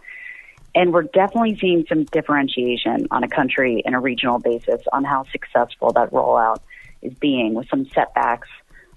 And 0.77 0.93
we're 0.93 1.03
definitely 1.03 1.59
seeing 1.61 1.87
some 1.89 2.05
differentiation 2.05 3.09
on 3.11 3.25
a 3.25 3.29
country 3.29 3.83
and 3.85 3.97
a 3.97 3.99
regional 3.99 4.39
basis 4.39 4.81
on 4.93 5.03
how 5.03 5.25
successful 5.33 5.93
that 5.95 6.13
rollout 6.13 6.61
is 7.03 7.15
being 7.15 7.55
with 7.55 7.69
some 7.69 7.87
setbacks 7.89 8.49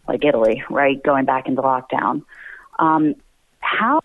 like 0.08 0.23
Italy, 0.23 0.63
right, 0.69 1.01
going 1.01 1.25
back 1.25 1.47
into 1.47 1.63
lockdown. 1.63 2.21
Um, 2.77 3.15
how 3.62 4.01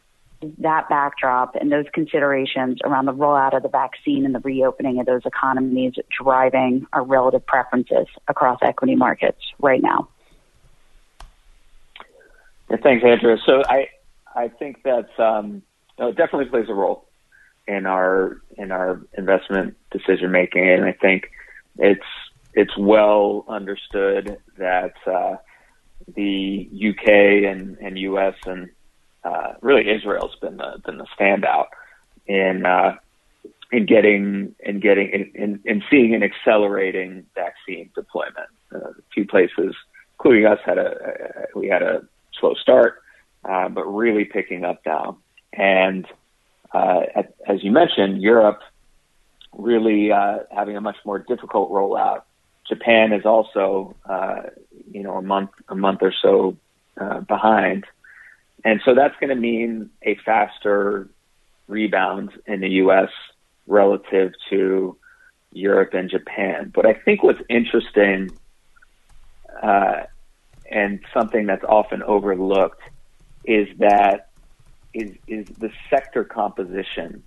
that 0.59 0.89
backdrop 0.89 1.55
and 1.55 1.71
those 1.71 1.85
considerations 1.93 2.79
around 2.85 3.07
the 3.07 3.13
rollout 3.13 3.55
of 3.55 3.63
the 3.63 3.69
vaccine 3.69 4.25
and 4.25 4.35
the 4.35 4.41
reopening 4.41 4.99
of 4.99 5.07
those 5.07 5.23
economies 5.27 5.95
driving 6.23 6.87
our 6.93 7.05
relative 7.05 7.45
preferences 7.45 8.07
across 8.27 8.59
equity 8.63 8.97
markets 8.97 9.41
right 9.59 9.83
now? 9.83 10.09
Thanks, 12.83 13.05
Andrea. 13.05 13.37
So 13.45 13.63
I 13.69 13.89
I 14.35 14.49
think 14.49 14.83
that 14.85 15.09
um, 15.19 15.63
it 15.99 16.17
definitely 16.17 16.47
plays 16.47 16.69
a 16.69 16.75
role 16.75 17.07
in 17.67 17.85
our 17.85 18.41
in 18.57 18.71
our 18.71 19.01
investment 19.19 19.77
decision 19.91 20.31
making, 20.31 20.69
and 20.69 20.85
I 20.85 20.93
think 20.93 21.31
it's 21.79 22.07
it's 22.55 22.77
well 22.79 23.45
understood 23.49 24.39
that 24.57 24.95
uh, 25.07 25.37
the 26.15 26.69
UK 26.73 27.51
and, 27.51 27.77
and 27.79 27.99
US 27.99 28.35
and 28.47 28.71
uh, 29.25 29.55
really 29.61 29.91
Israel's 29.91 30.37
been 30.41 30.57
the 30.57 30.81
been 30.85 30.99
the 30.99 31.07
standout 31.19 31.67
in 32.27 32.65
uh, 32.65 32.97
in 33.73 33.87
getting 33.87 34.55
in 34.61 34.81
getting 34.81 35.11
in, 35.11 35.31
in, 35.35 35.61
in 35.65 35.83
seeing 35.91 36.15
an 36.15 36.23
accelerating 36.23 37.27
vaccine 37.35 37.91
deployment. 37.95 38.49
Uh, 38.75 38.91
a 38.91 38.95
few 39.13 39.27
places, 39.27 39.75
including 40.15 40.47
us, 40.47 40.59
had 40.65 40.79
a, 40.79 41.47
a 41.55 41.59
we 41.59 41.69
had 41.69 41.83
a 41.83 42.03
slow 42.39 42.55
start, 42.55 43.03
uh, 43.45 43.69
but 43.69 43.85
really 43.85 44.25
picking 44.25 44.65
up 44.65 44.81
now. 44.87 45.19
And 45.53 46.07
uh, 46.73 47.01
as 47.47 47.63
you 47.63 47.71
mentioned, 47.71 48.23
Europe 48.23 48.61
really 49.53 50.13
uh, 50.13 50.39
having 50.51 50.77
a 50.77 50.81
much 50.81 50.97
more 51.05 51.19
difficult 51.19 51.71
rollout. 51.71 52.23
Japan 52.69 53.13
is 53.13 53.27
also, 53.27 53.97
uh, 54.09 54.43
you 54.91 55.03
know, 55.03 55.17
a 55.17 55.23
month 55.23 55.51
a 55.69 55.75
month 55.75 56.01
or 56.03 56.13
so 56.23 56.57
uh, 57.01 57.21
behind, 57.21 57.85
and 58.65 58.81
so 58.85 58.95
that's 58.95 59.15
going 59.21 59.31
to 59.31 59.41
mean 59.41 59.91
a 60.03 60.17
faster 60.25 61.09
rebound 61.69 62.31
in 62.47 62.61
the 62.61 62.69
U.S. 62.69 63.11
relative 63.67 64.33
to 64.51 64.97
Europe 65.53 65.95
and 65.95 66.11
Japan. 66.11 66.71
But 66.75 66.87
I 66.87 66.95
think 66.95 67.23
what's 67.23 67.41
interesting 67.49 68.31
uh, 69.63 70.03
and 70.71 71.01
something 71.13 71.47
that's 71.47 71.65
often 71.65 72.03
overlooked 72.03 72.83
is 73.45 73.69
that 73.79 74.29
is 74.93 75.13
is 75.27 75.47
the 75.59 75.71
sector 75.89 76.25
composition 76.25 77.23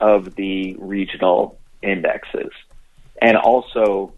of 0.00 0.34
the 0.34 0.76
regional 0.78 1.58
indexes, 1.82 2.52
and 3.20 3.36
also 3.36 4.12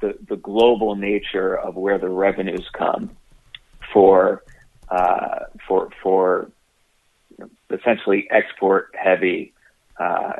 the 0.00 0.16
the 0.28 0.36
global 0.36 0.96
nature 0.96 1.56
of 1.56 1.76
where 1.76 1.98
the 1.98 2.08
revenues 2.08 2.68
come 2.72 3.10
for 3.92 4.42
uh, 4.92 5.46
for 5.66 5.88
for 6.02 6.50
essentially 7.70 8.28
export 8.30 8.94
heavy 8.94 9.52
uh, 9.98 10.34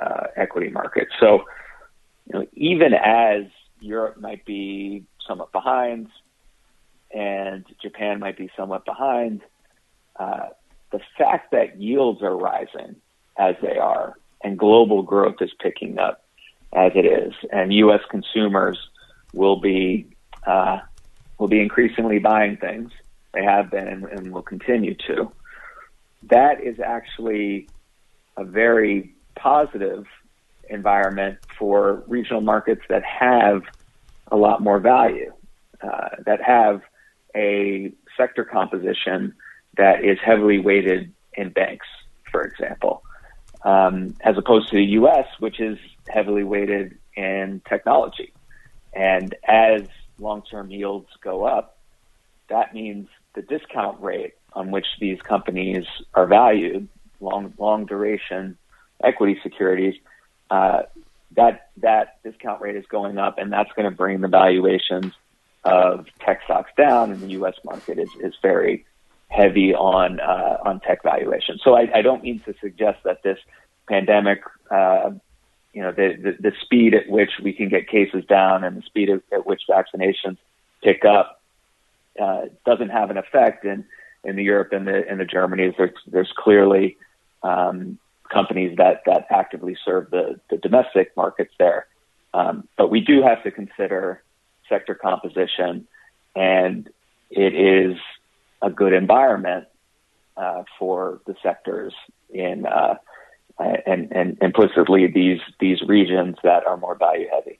uh, 0.00 0.26
equity 0.36 0.68
markets. 0.68 1.12
So, 1.20 1.44
you 2.26 2.38
know, 2.40 2.46
even 2.54 2.92
as 2.92 3.44
Europe 3.80 4.20
might 4.20 4.44
be 4.44 5.04
somewhat 5.26 5.52
behind, 5.52 6.08
and 7.14 7.64
Japan 7.80 8.18
might 8.18 8.36
be 8.36 8.50
somewhat 8.56 8.84
behind. 8.84 9.42
Uh, 10.16 10.48
the 10.90 11.00
fact 11.16 11.52
that 11.52 11.80
yields 11.80 12.22
are 12.22 12.36
rising 12.36 12.96
as 13.36 13.54
they 13.62 13.78
are 13.78 14.14
and 14.44 14.58
global 14.58 15.02
growth 15.02 15.36
is 15.40 15.50
picking 15.60 15.98
up 15.98 16.24
as 16.72 16.92
it 16.94 17.06
is, 17.06 17.32
and 17.52 17.72
U.S. 17.72 18.00
consumers 18.10 18.78
will 19.32 19.60
be 19.60 20.06
uh, 20.46 20.80
will 21.38 21.48
be 21.48 21.60
increasingly 21.60 22.18
buying 22.18 22.56
things. 22.56 22.90
They 23.34 23.44
have 23.44 23.70
been 23.70 23.88
and, 23.88 24.04
and 24.04 24.32
will 24.32 24.42
continue 24.42 24.94
to. 25.08 25.32
That 26.30 26.62
is 26.62 26.78
actually 26.80 27.68
a 28.36 28.44
very 28.44 29.14
positive 29.36 30.06
environment 30.70 31.38
for 31.58 32.04
regional 32.06 32.40
markets 32.40 32.82
that 32.88 33.02
have 33.04 33.62
a 34.30 34.36
lot 34.36 34.62
more 34.62 34.78
value, 34.78 35.32
uh, 35.82 36.08
that 36.24 36.40
have 36.42 36.80
a 37.36 37.92
sector 38.16 38.44
composition 38.44 39.34
that 39.76 40.04
is 40.04 40.18
heavily 40.24 40.58
weighted 40.60 41.12
in 41.34 41.50
banks, 41.50 41.86
for 42.30 42.42
example, 42.42 43.02
um, 43.64 44.14
as 44.20 44.38
opposed 44.38 44.70
to 44.70 44.76
the 44.76 44.84
U.S., 44.84 45.26
which 45.40 45.60
is 45.60 45.78
heavily 46.08 46.44
weighted 46.44 46.96
in 47.16 47.60
technology. 47.68 48.32
And 48.92 49.34
as 49.46 49.82
long-term 50.18 50.70
yields 50.70 51.08
go 51.22 51.44
up, 51.44 51.78
that 52.48 52.72
means 52.72 53.08
the 53.34 53.42
discount 53.42 54.00
rate 54.00 54.34
on 54.52 54.70
which 54.70 54.86
these 55.00 55.20
companies 55.20 55.84
are 56.14 56.26
valued, 56.26 56.88
long 57.20 57.52
long 57.58 57.86
duration 57.86 58.56
equity 59.02 59.38
securities, 59.42 59.94
uh, 60.50 60.82
that 61.36 61.70
that 61.78 62.22
discount 62.22 62.60
rate 62.60 62.76
is 62.76 62.86
going 62.86 63.18
up, 63.18 63.38
and 63.38 63.52
that's 63.52 63.70
going 63.72 63.90
to 63.90 63.96
bring 63.96 64.20
the 64.20 64.28
valuations 64.28 65.12
of 65.64 66.06
tech 66.20 66.40
stocks 66.44 66.70
down. 66.76 67.10
And 67.10 67.20
the 67.20 67.30
U.S. 67.30 67.54
market 67.64 67.98
is 67.98 68.10
is 68.20 68.34
very 68.40 68.84
heavy 69.28 69.74
on 69.74 70.20
uh, 70.20 70.58
on 70.62 70.80
tech 70.80 71.02
valuation. 71.02 71.58
So 71.62 71.74
I, 71.76 71.90
I, 71.94 72.02
don't 72.02 72.22
mean 72.22 72.40
to 72.40 72.54
suggest 72.60 73.02
that 73.04 73.22
this 73.24 73.38
pandemic, 73.88 74.42
uh, 74.70 75.10
you 75.72 75.82
know, 75.82 75.90
the, 75.90 76.14
the, 76.22 76.50
the 76.50 76.56
speed 76.60 76.94
at 76.94 77.08
which 77.08 77.30
we 77.42 77.52
can 77.52 77.68
get 77.68 77.88
cases 77.88 78.24
down 78.26 78.62
and 78.62 78.76
the 78.76 78.82
speed 78.82 79.10
at, 79.10 79.22
at 79.32 79.46
which 79.46 79.62
vaccinations 79.68 80.36
pick 80.82 81.04
up 81.04 81.42
uh, 82.20 82.42
doesn't 82.64 82.90
have 82.90 83.10
an 83.10 83.16
effect 83.16 83.64
in 83.64 83.84
in 84.24 84.36
the 84.36 84.42
Europe 84.42 84.72
and 84.72 84.86
the 84.86 85.08
and 85.08 85.20
the 85.20 85.24
Germanys. 85.24 85.76
There's 85.76 85.94
there's 86.06 86.32
clearly 86.36 86.96
um, 87.42 87.98
companies 88.32 88.76
that 88.78 89.02
that 89.06 89.26
actively 89.30 89.76
serve 89.84 90.10
the 90.10 90.40
the 90.50 90.56
domestic 90.56 91.16
markets 91.16 91.52
there, 91.58 91.86
um, 92.32 92.68
but 92.76 92.90
we 92.90 93.00
do 93.00 93.22
have 93.22 93.42
to 93.44 93.50
consider 93.50 94.22
sector 94.68 94.94
composition, 94.94 95.86
and 96.34 96.88
it 97.30 97.54
is 97.54 97.96
a 98.62 98.70
good 98.70 98.92
environment 98.92 99.66
uh, 100.36 100.64
for 100.78 101.20
the 101.26 101.34
sectors 101.42 101.92
in 102.30 102.66
uh, 102.66 102.94
and, 103.58 104.10
and 104.12 104.38
implicitly 104.40 105.06
these 105.06 105.40
these 105.60 105.80
regions 105.82 106.36
that 106.42 106.66
are 106.66 106.76
more 106.76 106.96
value 106.96 107.28
heavy. 107.32 107.58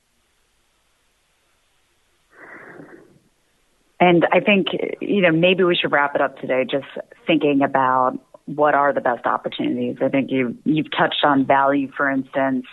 And 4.05 4.27
I 4.33 4.41
think 4.41 4.69
you 5.01 5.23
know 5.23 5.33
maybe 5.33 5.65
we 5.65 5.77
should 5.77 5.93
wrap 5.93 6.15
it 6.15 6.21
up 6.21 6.39
today 6.39 6.65
just 6.71 6.87
thinking 7.27 7.63
about 7.63 8.19
what 8.47 8.75
are 8.75 8.93
the 8.93 9.01
best 9.01 9.25
opportunities. 9.25 9.97
I 10.03 10.09
think 10.09 10.31
you 10.31 10.57
you've 10.65 10.91
touched 10.91 11.25
on 11.25 11.47
value, 11.47 11.91
for 11.97 12.11
instance 12.11 12.67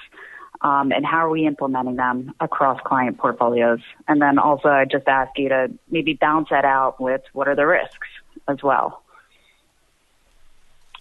um, 0.63 0.91
and 0.91 1.05
how 1.05 1.25
are 1.25 1.29
we 1.29 1.47
implementing 1.47 1.95
them 1.95 2.33
across 2.39 2.79
client 2.85 3.17
portfolios? 3.17 3.79
And 4.07 4.21
then 4.21 4.37
also, 4.37 4.69
I 4.69 4.85
just 4.85 5.07
ask 5.07 5.31
you 5.37 5.49
to 5.49 5.71
maybe 5.89 6.13
balance 6.13 6.49
that 6.51 6.65
out 6.65 7.01
with 7.01 7.21
what 7.33 7.47
are 7.47 7.55
the 7.55 7.65
risks 7.65 8.07
as 8.47 8.61
well. 8.61 9.01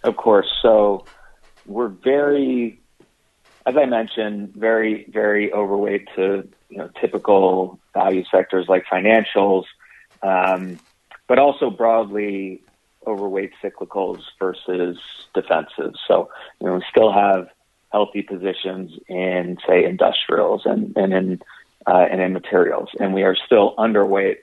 Of 0.03 0.17
course. 0.17 0.47
So 0.63 1.05
we're 1.67 1.89
very, 1.89 2.81
as 3.67 3.77
I 3.77 3.85
mentioned, 3.85 4.55
very 4.55 5.05
very 5.09 5.53
overweight 5.53 6.07
to 6.15 6.47
you 6.69 6.77
know 6.77 6.89
typical 6.99 7.79
value 7.93 8.23
sectors 8.31 8.65
like 8.67 8.85
financials, 8.91 9.65
um, 10.23 10.79
but 11.27 11.39
also 11.39 11.69
broadly 11.69 12.61
overweight 13.07 13.51
cyclicals 13.63 14.21
versus 14.37 14.97
defensives. 15.35 15.95
So 16.07 16.29
you 16.59 16.67
know 16.67 16.75
we 16.75 16.83
still 16.89 17.11
have 17.11 17.49
healthy 17.91 18.21
positions 18.21 18.91
in, 19.07 19.57
say, 19.67 19.83
industrials 19.83 20.61
and, 20.65 20.95
and 20.95 21.13
in 21.13 21.41
uh, 21.87 22.05
and 22.11 22.21
in 22.21 22.31
materials, 22.31 22.89
and 22.99 23.13
we 23.13 23.23
are 23.23 23.35
still 23.35 23.73
underweight 23.77 24.37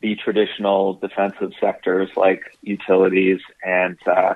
the 0.00 0.14
traditional 0.16 0.94
defensive 0.94 1.52
sectors 1.58 2.10
like 2.14 2.42
utilities 2.62 3.40
and 3.64 3.96
uh, 4.06 4.34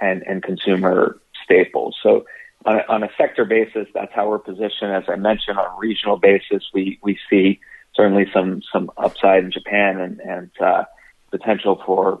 and 0.00 0.22
and 0.22 0.42
consumer 0.42 1.18
staples. 1.44 1.96
So. 2.02 2.24
On 2.66 2.76
a, 2.76 2.84
on 2.88 3.02
a 3.02 3.10
sector 3.18 3.44
basis, 3.44 3.88
that's 3.92 4.14
how 4.14 4.30
we're 4.30 4.38
positioned. 4.38 4.90
As 4.90 5.04
I 5.06 5.16
mentioned, 5.16 5.58
on 5.58 5.66
a 5.66 5.78
regional 5.78 6.16
basis, 6.16 6.62
we, 6.72 6.98
we 7.02 7.18
see 7.28 7.60
certainly 7.94 8.26
some 8.32 8.62
some 8.72 8.90
upside 8.96 9.44
in 9.44 9.50
Japan 9.50 10.00
and, 10.00 10.20
and 10.20 10.50
uh, 10.60 10.84
potential 11.30 11.82
for 11.84 12.20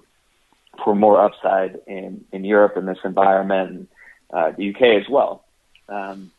for 0.82 0.94
more 0.94 1.20
upside 1.20 1.78
in, 1.86 2.24
in 2.32 2.44
Europe 2.44 2.76
in 2.76 2.86
this 2.86 2.98
environment, 3.04 3.70
and 3.70 3.88
uh, 4.32 4.50
the 4.56 4.74
UK 4.74 4.82
as 5.02 5.08
well. 5.08 5.44
Um, 5.88 6.32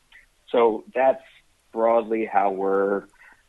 so 0.51 0.83
that's 0.93 1.23
broadly 1.71 2.25
how 2.25 2.51
we're 2.51 3.03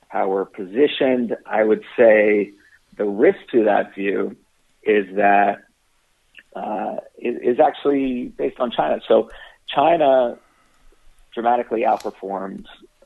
how 0.09 0.29
we're 0.29 0.45
positioned, 0.45 1.37
I 1.47 1.65
would 1.65 1.85
say 1.97 2.53
the 2.97 3.05
risk 3.05 3.39
to 3.53 3.65
that 3.65 3.95
view 3.95 4.37
is 4.83 5.15
that 5.17 5.65
uh, 6.55 6.97
is 7.19 7.61
actually 7.61 8.27
based 8.29 8.59
on 8.61 8.71
China. 8.71 9.01
So 9.07 9.31
China 9.69 10.39
dramatically 11.35 11.83
outperformed 11.83 12.65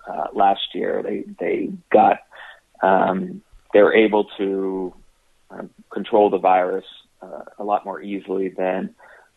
uh, 0.08 0.26
last 0.32 0.74
year. 0.74 1.02
They 1.02 1.24
they 1.38 1.70
got 1.90 2.20
um, 2.82 3.42
they 3.72 3.82
were 3.82 3.94
able 3.94 4.24
to 4.38 4.94
um, 5.50 5.70
control 5.90 6.30
the 6.30 6.38
virus 6.38 6.84
uh, 7.22 7.42
a 7.58 7.64
lot 7.64 7.84
more 7.84 8.00
easily 8.00 8.48
than 8.48 8.94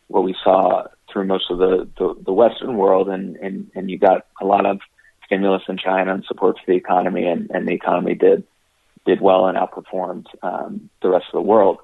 what 0.08 0.24
we 0.24 0.34
saw 0.42 0.84
through 1.12 1.26
most 1.26 1.50
of 1.50 1.58
the, 1.58 1.88
the, 1.98 2.14
the 2.24 2.32
Western 2.32 2.76
world, 2.76 3.08
and, 3.08 3.36
and, 3.36 3.70
and 3.74 3.90
you 3.90 3.98
got 3.98 4.26
a 4.40 4.44
lot 4.44 4.66
of 4.66 4.80
stimulus 5.26 5.62
in 5.68 5.76
China 5.76 6.14
and 6.14 6.24
support 6.24 6.56
for 6.58 6.72
the 6.72 6.76
economy, 6.76 7.26
and, 7.26 7.50
and 7.50 7.66
the 7.66 7.72
economy 7.72 8.14
did 8.14 8.44
did 9.06 9.20
well 9.20 9.46
and 9.46 9.58
outperformed 9.58 10.24
um, 10.42 10.88
the 11.02 11.10
rest 11.10 11.26
of 11.32 11.34
the 11.34 11.42
world. 11.42 11.78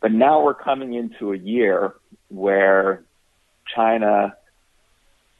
But 0.00 0.10
now 0.10 0.42
we're 0.42 0.54
coming 0.54 0.94
into 0.94 1.32
a 1.32 1.36
year 1.36 1.94
where 2.28 3.04
China 3.72 4.34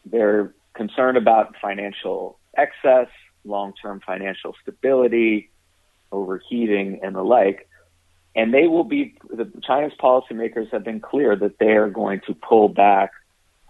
they're 0.07 0.55
concerned 0.75 1.17
about 1.17 1.55
financial 1.61 2.39
excess, 2.57 3.09
long-term 3.45 4.01
financial 4.07 4.55
stability, 4.63 5.51
overheating, 6.11 7.01
and 7.03 7.15
the 7.15 7.23
like. 7.23 7.69
And 8.35 8.53
they 8.53 8.67
will 8.67 8.85
be, 8.85 9.17
the 9.31 9.51
Chinese 9.63 9.93
policymakers 10.01 10.71
have 10.73 10.85
been 10.85 11.01
clear 11.01 11.37
that 11.37 11.59
they 11.59 11.73
are 11.73 11.91
going 11.91 12.21
to 12.27 12.35
pull 12.35 12.69
back 12.69 13.13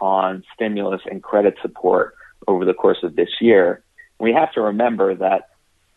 on 0.00 0.44
stimulus 0.54 1.02
and 1.10 1.22
credit 1.22 1.56
support 1.62 2.14
over 2.46 2.64
the 2.64 2.74
course 2.74 2.98
of 3.02 3.16
this 3.16 3.30
year. 3.40 3.82
We 4.18 4.32
have 4.32 4.52
to 4.52 4.60
remember 4.60 5.14
that 5.16 5.48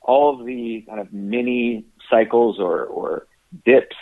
all 0.02 0.40
of 0.40 0.46
the 0.46 0.84
kind 0.88 1.00
of 1.00 1.12
mini 1.14 1.86
cycles 2.10 2.60
or, 2.60 2.86
or 2.86 3.28
dips 3.66 3.96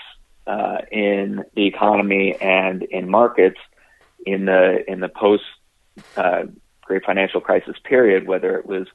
uh, 0.47 0.79
in 0.91 1.43
the 1.55 1.65
economy 1.65 2.35
and 2.41 2.83
in 2.83 3.09
markets 3.09 3.59
in 4.25 4.45
the 4.45 4.83
in 4.89 4.99
the 4.99 5.09
post 5.09 5.43
uh, 6.17 6.43
great 6.81 7.05
financial 7.05 7.41
crisis 7.41 7.75
period, 7.83 8.27
whether 8.27 8.57
it 8.57 8.65
was 8.65 8.87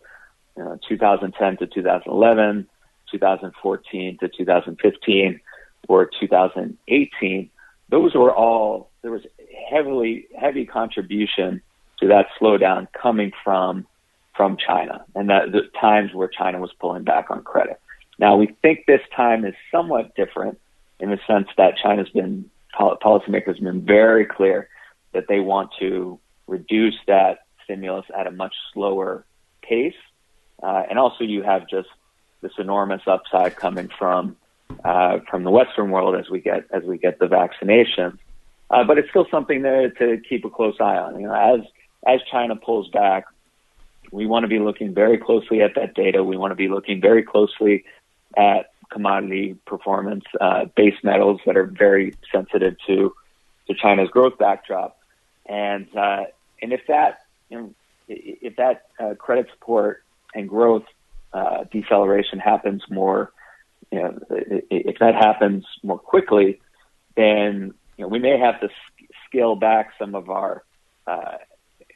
you 0.59 0.79
2010 0.89 1.57
to 1.59 1.67
2011, 1.67 2.69
2014 3.11 4.19
to 4.19 4.29
2015, 4.29 5.41
or 5.89 6.11
2018, 6.21 7.51
those 7.89 8.15
were 8.15 8.35
all 8.35 8.91
there 9.03 9.11
was 9.11 9.23
heavily 9.71 10.27
heavy 10.39 10.67
contribution 10.67 11.63
to 12.01 12.09
that 12.09 12.27
slowdown 12.41 12.87
coming 12.93 13.33
from 13.45 13.87
from 14.37 14.57
China 14.57 15.05
and 15.15 15.31
that 15.31 15.53
the 15.53 15.63
times 15.81 16.13
where 16.13 16.29
China 16.29 16.61
was 16.61 16.71
pulling 16.79 17.05
back 17.05 17.31
on 17.31 17.43
credit. 17.43 17.81
Now 18.19 18.37
we 18.37 18.55
think 18.63 18.85
this 18.87 19.01
time 19.17 19.45
is 19.45 19.55
somewhat 19.71 20.15
different 20.15 20.59
in 21.01 21.11
the 21.11 21.19
sense 21.27 21.49
that 21.57 21.77
China's 21.83 22.09
been 22.11 22.51
policymakers 22.79 23.57
have 23.57 23.65
been 23.65 23.85
very 23.85 24.27
clear 24.27 24.69
that 25.13 25.25
they 25.29 25.41
want 25.41 25.71
to 25.81 26.19
reduce 26.47 26.95
that 27.07 27.41
stimulus 27.65 28.07
at 28.17 28.27
a 28.27 28.31
much 28.31 28.55
slower 28.73 29.25
pace. 29.63 29.95
Uh, 30.63 30.83
and 30.89 30.99
also 30.99 31.25
you 31.25 31.43
have 31.43 31.69
just 31.69 31.89
this 32.41 32.53
enormous 32.59 33.03
upside 33.07 33.57
coming 33.57 33.89
from 33.99 34.37
uh, 34.85 35.19
from 35.31 35.45
the 35.45 35.51
Western 35.51 35.91
world 35.91 36.15
as 36.15 36.29
we 36.29 36.41
get 36.41 36.65
as 36.73 36.83
we 36.85 36.99
get 36.99 37.19
the 37.19 37.27
vaccination. 37.27 38.19
Uh, 38.71 38.85
but 38.85 38.99
it's 38.99 39.09
still 39.09 39.27
something 39.31 39.63
to, 39.63 39.91
to 39.91 40.21
keep 40.29 40.45
a 40.45 40.51
close 40.51 40.77
eye 40.81 40.97
on. 40.97 41.19
You 41.21 41.29
know, 41.29 41.35
as 41.35 41.61
as 42.07 42.21
China 42.31 42.57
pulls 42.57 42.89
back, 42.89 43.25
we 44.13 44.27
want 44.27 44.45
to 44.45 44.49
be 44.49 44.59
looking 44.59 44.95
very 44.95 45.19
closely 45.19 45.63
at 45.63 45.75
that 45.75 45.95
data. 45.95 46.23
We 46.23 46.37
want 46.37 46.53
to 46.53 46.57
be 46.57 46.69
looking 46.69 47.01
very 47.01 47.23
closely 47.23 47.85
at 48.37 48.73
commodity 48.91 49.57
performance, 49.67 50.25
uh, 50.41 50.67
base 50.77 50.97
metals 51.03 51.41
that 51.47 51.57
are 51.57 51.67
very 51.67 52.15
sensitive 52.33 52.77
to 52.87 53.15
to 53.67 53.75
China's 53.75 54.11
growth 54.11 54.39
backdrop. 54.39 54.99
And 55.47 55.87
uh, 55.97 56.25
and 56.63 56.73
if 56.73 56.81
that 56.89 57.21
you 57.49 57.59
know, 57.59 57.75
if 58.09 58.57
that 58.57 58.87
uh, 59.01 59.15
credit 59.15 59.49
support 59.53 60.03
and 60.39 60.49
growth 60.49 60.85
uh, 61.33 61.65
deceleration 61.73 62.39
happens 62.39 62.83
more, 62.89 63.33
you 63.91 63.99
know, 63.99 64.19
if 64.71 64.99
that 65.01 65.15
happens 65.15 65.65
more 65.83 65.99
quickly, 65.99 66.61
then 67.17 67.75
you 67.97 68.05
know, 68.05 68.09
we 68.09 68.19
may 68.19 68.39
have 68.39 68.61
to 68.61 68.69
scale 69.27 69.57
back 69.57 69.93
some 69.99 70.15
of 70.15 70.31
our 70.31 70.63
uh, 71.07 71.39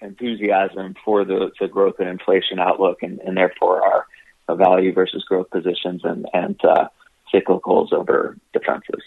enthusiasm 0.01 0.95
for 1.05 1.25
the, 1.25 1.51
the 1.61 1.69
growth 1.69 1.95
and 2.01 2.09
inflation 2.09 2.59
outlook, 2.59 3.03
and, 3.03 3.21
and 3.21 3.37
therefore 3.37 3.83
our 3.83 4.07
value 4.55 4.93
versus 4.93 5.25
growth 5.25 5.49
positions 5.49 6.03
and, 6.05 6.27
and 6.35 6.61
uh, 6.65 6.87
cyclicals 7.33 7.91
over 7.93 8.37
defenses. 8.53 9.01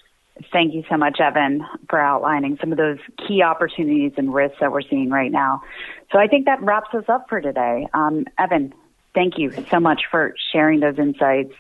Thank 0.52 0.74
you 0.74 0.84
so 0.90 0.98
much, 0.98 1.20
Evan, 1.20 1.64
for 1.90 2.00
outlining 2.00 2.58
some 2.60 2.72
of 2.72 2.78
those 2.78 2.98
key 3.28 3.42
opportunities 3.44 4.14
and 4.18 4.34
risks 4.34 4.58
that 4.60 4.72
we're 4.72 4.82
seeing 4.82 5.10
right 5.10 5.32
now. 5.32 5.62
So 6.12 6.18
I 6.18 6.28
think 6.28 6.46
that 6.46 6.62
wraps 6.62 6.94
us 6.94 7.06
up 7.08 7.28
for 7.30 7.40
today. 7.40 7.88
Um, 7.94 8.26
Evan, 8.40 8.74
thank 9.16 9.40
you 9.40 9.52
so 9.72 9.80
much 9.80 10.04
for 10.12 10.36
sharing 10.52 10.82
those 10.82 11.00
insights 11.00 11.54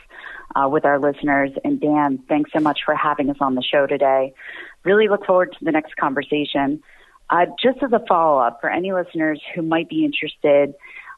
uh, 0.55 0.69
with 0.69 0.85
our 0.85 0.99
listeners. 0.99 1.49
And 1.63 1.81
Dan, 1.81 2.19
thanks 2.29 2.51
so 2.53 2.59
much 2.59 2.81
for 2.85 2.93
having 2.95 3.31
us 3.31 3.37
on 3.39 3.55
the 3.55 3.63
show 3.63 3.87
today. 3.87 4.33
Really 4.83 5.07
look 5.07 5.25
forward 5.25 5.55
to 5.57 5.65
the 5.65 5.71
next 5.71 5.95
conversation. 5.95 6.83
Uh, 7.29 7.47
just 7.61 7.81
as 7.81 7.91
a 7.91 8.01
follow 8.07 8.37
up 8.39 8.59
for 8.61 8.69
any 8.69 8.93
listeners 8.93 9.41
who 9.55 9.63
might 9.63 9.89
be 9.89 10.05
interested 10.05 10.75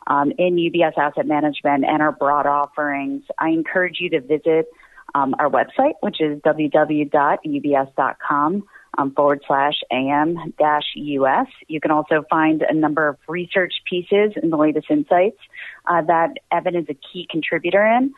um, 0.07 0.31
in 0.37 0.55
UBS 0.55 0.97
Asset 0.97 1.25
Management 1.25 1.83
and 1.83 2.01
our 2.01 2.13
broad 2.13 2.45
offerings, 2.45 3.23
I 3.37 3.49
encourage 3.49 3.97
you 3.99 4.09
to 4.11 4.21
visit 4.21 4.67
um, 5.13 5.35
our 5.37 5.49
website, 5.49 5.95
which 5.99 6.21
is 6.21 6.39
www.ubs.com 6.41 7.03
um, 8.97 9.11
forward 9.11 9.43
slash 9.47 9.75
AM 9.91 10.53
dash 10.57 10.91
US. 10.95 11.47
You 11.67 11.79
can 11.79 11.91
also 11.91 12.25
find 12.29 12.61
a 12.61 12.73
number 12.73 13.07
of 13.07 13.17
research 13.27 13.73
pieces 13.85 14.33
and 14.35 14.51
the 14.51 14.57
latest 14.57 14.87
insights 14.89 15.39
uh, 15.85 16.01
that 16.03 16.37
Evan 16.51 16.75
is 16.75 16.85
a 16.89 16.95
key 16.95 17.27
contributor 17.29 17.85
in. 17.85 18.13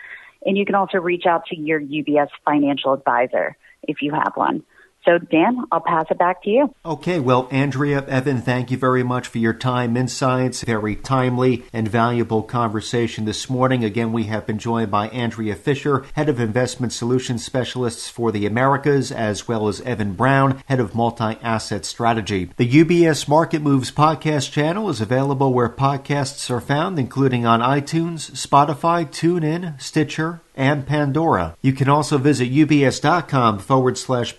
And 0.46 0.58
you 0.58 0.66
can 0.66 0.76
also 0.76 1.00
reach 1.00 1.26
out 1.26 1.46
to 1.48 1.58
your 1.58 1.82
UBS 1.82 2.30
financial 2.46 2.94
advisor 2.94 3.58
if 3.84 4.02
you 4.02 4.12
have 4.14 4.34
one. 4.36 4.64
So, 5.06 5.18
Dan, 5.18 5.64
I'll 5.72 5.80
pass 5.80 6.06
it 6.10 6.18
back 6.18 6.44
to 6.44 6.50
you. 6.50 6.76
Okay, 6.86 7.20
well, 7.20 7.48
Andrea, 7.52 8.06
Evan, 8.06 8.42
thank 8.42 8.70
you 8.70 8.78
very 8.78 9.02
much 9.02 9.28
for 9.28 9.38
your 9.38 9.54
time, 9.54 9.96
insights, 9.96 10.64
very 10.64 10.96
timely 10.96 11.64
and 11.72 11.88
valuable 11.88 12.44
conversation 12.44 13.26
this 13.26 13.50
morning. 13.50 13.84
Again, 13.84 14.12
we 14.12 14.26
have 14.26 14.46
been 14.46 14.60
joined 14.60 14.92
by 14.92 15.08
Andrea 15.10 15.56
Fisher, 15.56 16.06
Head 16.14 16.28
of 16.28 16.40
Investment 16.40 16.92
Solutions 16.92 17.46
Specialists 17.46 18.10
for 18.10 18.32
the 18.32 18.46
Americas, 18.46 19.12
as 19.12 19.48
well 19.48 19.68
as 19.70 19.82
Evan 19.82 20.14
Brown, 20.14 20.62
Head 20.68 20.82
of 20.82 20.94
Multi 20.94 21.38
Asset 21.42 21.86
Strategy. 21.86 22.52
The 22.58 22.70
UBS 22.70 23.28
Market 23.28 23.62
Moves 23.62 23.92
podcast 23.92 24.52
channel 24.52 24.90
is 24.90 25.00
available 25.00 25.54
where 25.54 25.70
podcasts 25.70 26.50
are 26.50 26.62
found, 26.62 27.00
including 27.00 27.46
on 27.46 27.62
iTunes, 27.62 28.32
Spotify, 28.32 29.08
TuneIn, 29.08 29.82
Stitcher, 29.82 30.42
and 30.60 30.86
Pandora. 30.86 31.56
You 31.62 31.72
can 31.72 31.88
also 31.88 32.18
visit 32.18 32.52
ubs.com 32.52 33.60
forward 33.60 33.98
slash 33.98 34.36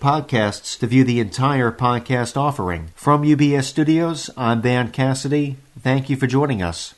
podcasts 0.51 0.77
to 0.79 0.87
view 0.87 1.03
the 1.03 1.19
entire 1.19 1.71
podcast 1.71 2.35
offering. 2.37 2.89
From 2.95 3.23
UBS 3.23 3.63
Studios, 3.63 4.29
I'm 4.35 4.61
Dan 4.61 4.91
Cassidy. 4.91 5.57
Thank 5.79 6.09
you 6.09 6.15
for 6.15 6.27
joining 6.27 6.61
us. 6.61 6.93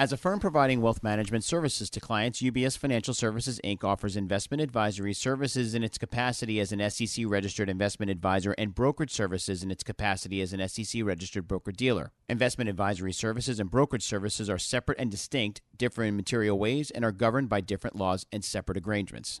As 0.00 0.12
a 0.12 0.16
firm 0.16 0.38
providing 0.38 0.80
wealth 0.80 1.02
management 1.02 1.42
services 1.42 1.90
to 1.90 1.98
clients, 1.98 2.40
UBS 2.40 2.78
Financial 2.78 3.12
Services 3.12 3.60
Inc. 3.64 3.82
offers 3.82 4.16
investment 4.16 4.60
advisory 4.60 5.12
services 5.12 5.74
in 5.74 5.82
its 5.82 5.98
capacity 5.98 6.60
as 6.60 6.70
an 6.70 6.88
SEC 6.88 7.24
registered 7.26 7.68
investment 7.68 8.08
advisor 8.08 8.54
and 8.56 8.76
brokerage 8.76 9.10
services 9.10 9.64
in 9.64 9.72
its 9.72 9.82
capacity 9.82 10.40
as 10.40 10.52
an 10.52 10.68
SEC 10.68 11.02
registered 11.02 11.48
broker 11.48 11.72
dealer. 11.72 12.12
Investment 12.28 12.70
advisory 12.70 13.12
services 13.12 13.58
and 13.58 13.72
brokerage 13.72 14.04
services 14.04 14.48
are 14.48 14.58
separate 14.58 15.00
and 15.00 15.10
distinct, 15.10 15.62
differ 15.76 16.04
in 16.04 16.14
material 16.14 16.56
ways, 16.56 16.92
and 16.92 17.04
are 17.04 17.10
governed 17.10 17.48
by 17.48 17.60
different 17.60 17.96
laws 17.96 18.24
and 18.30 18.44
separate 18.44 18.86
arrangements. 18.86 19.40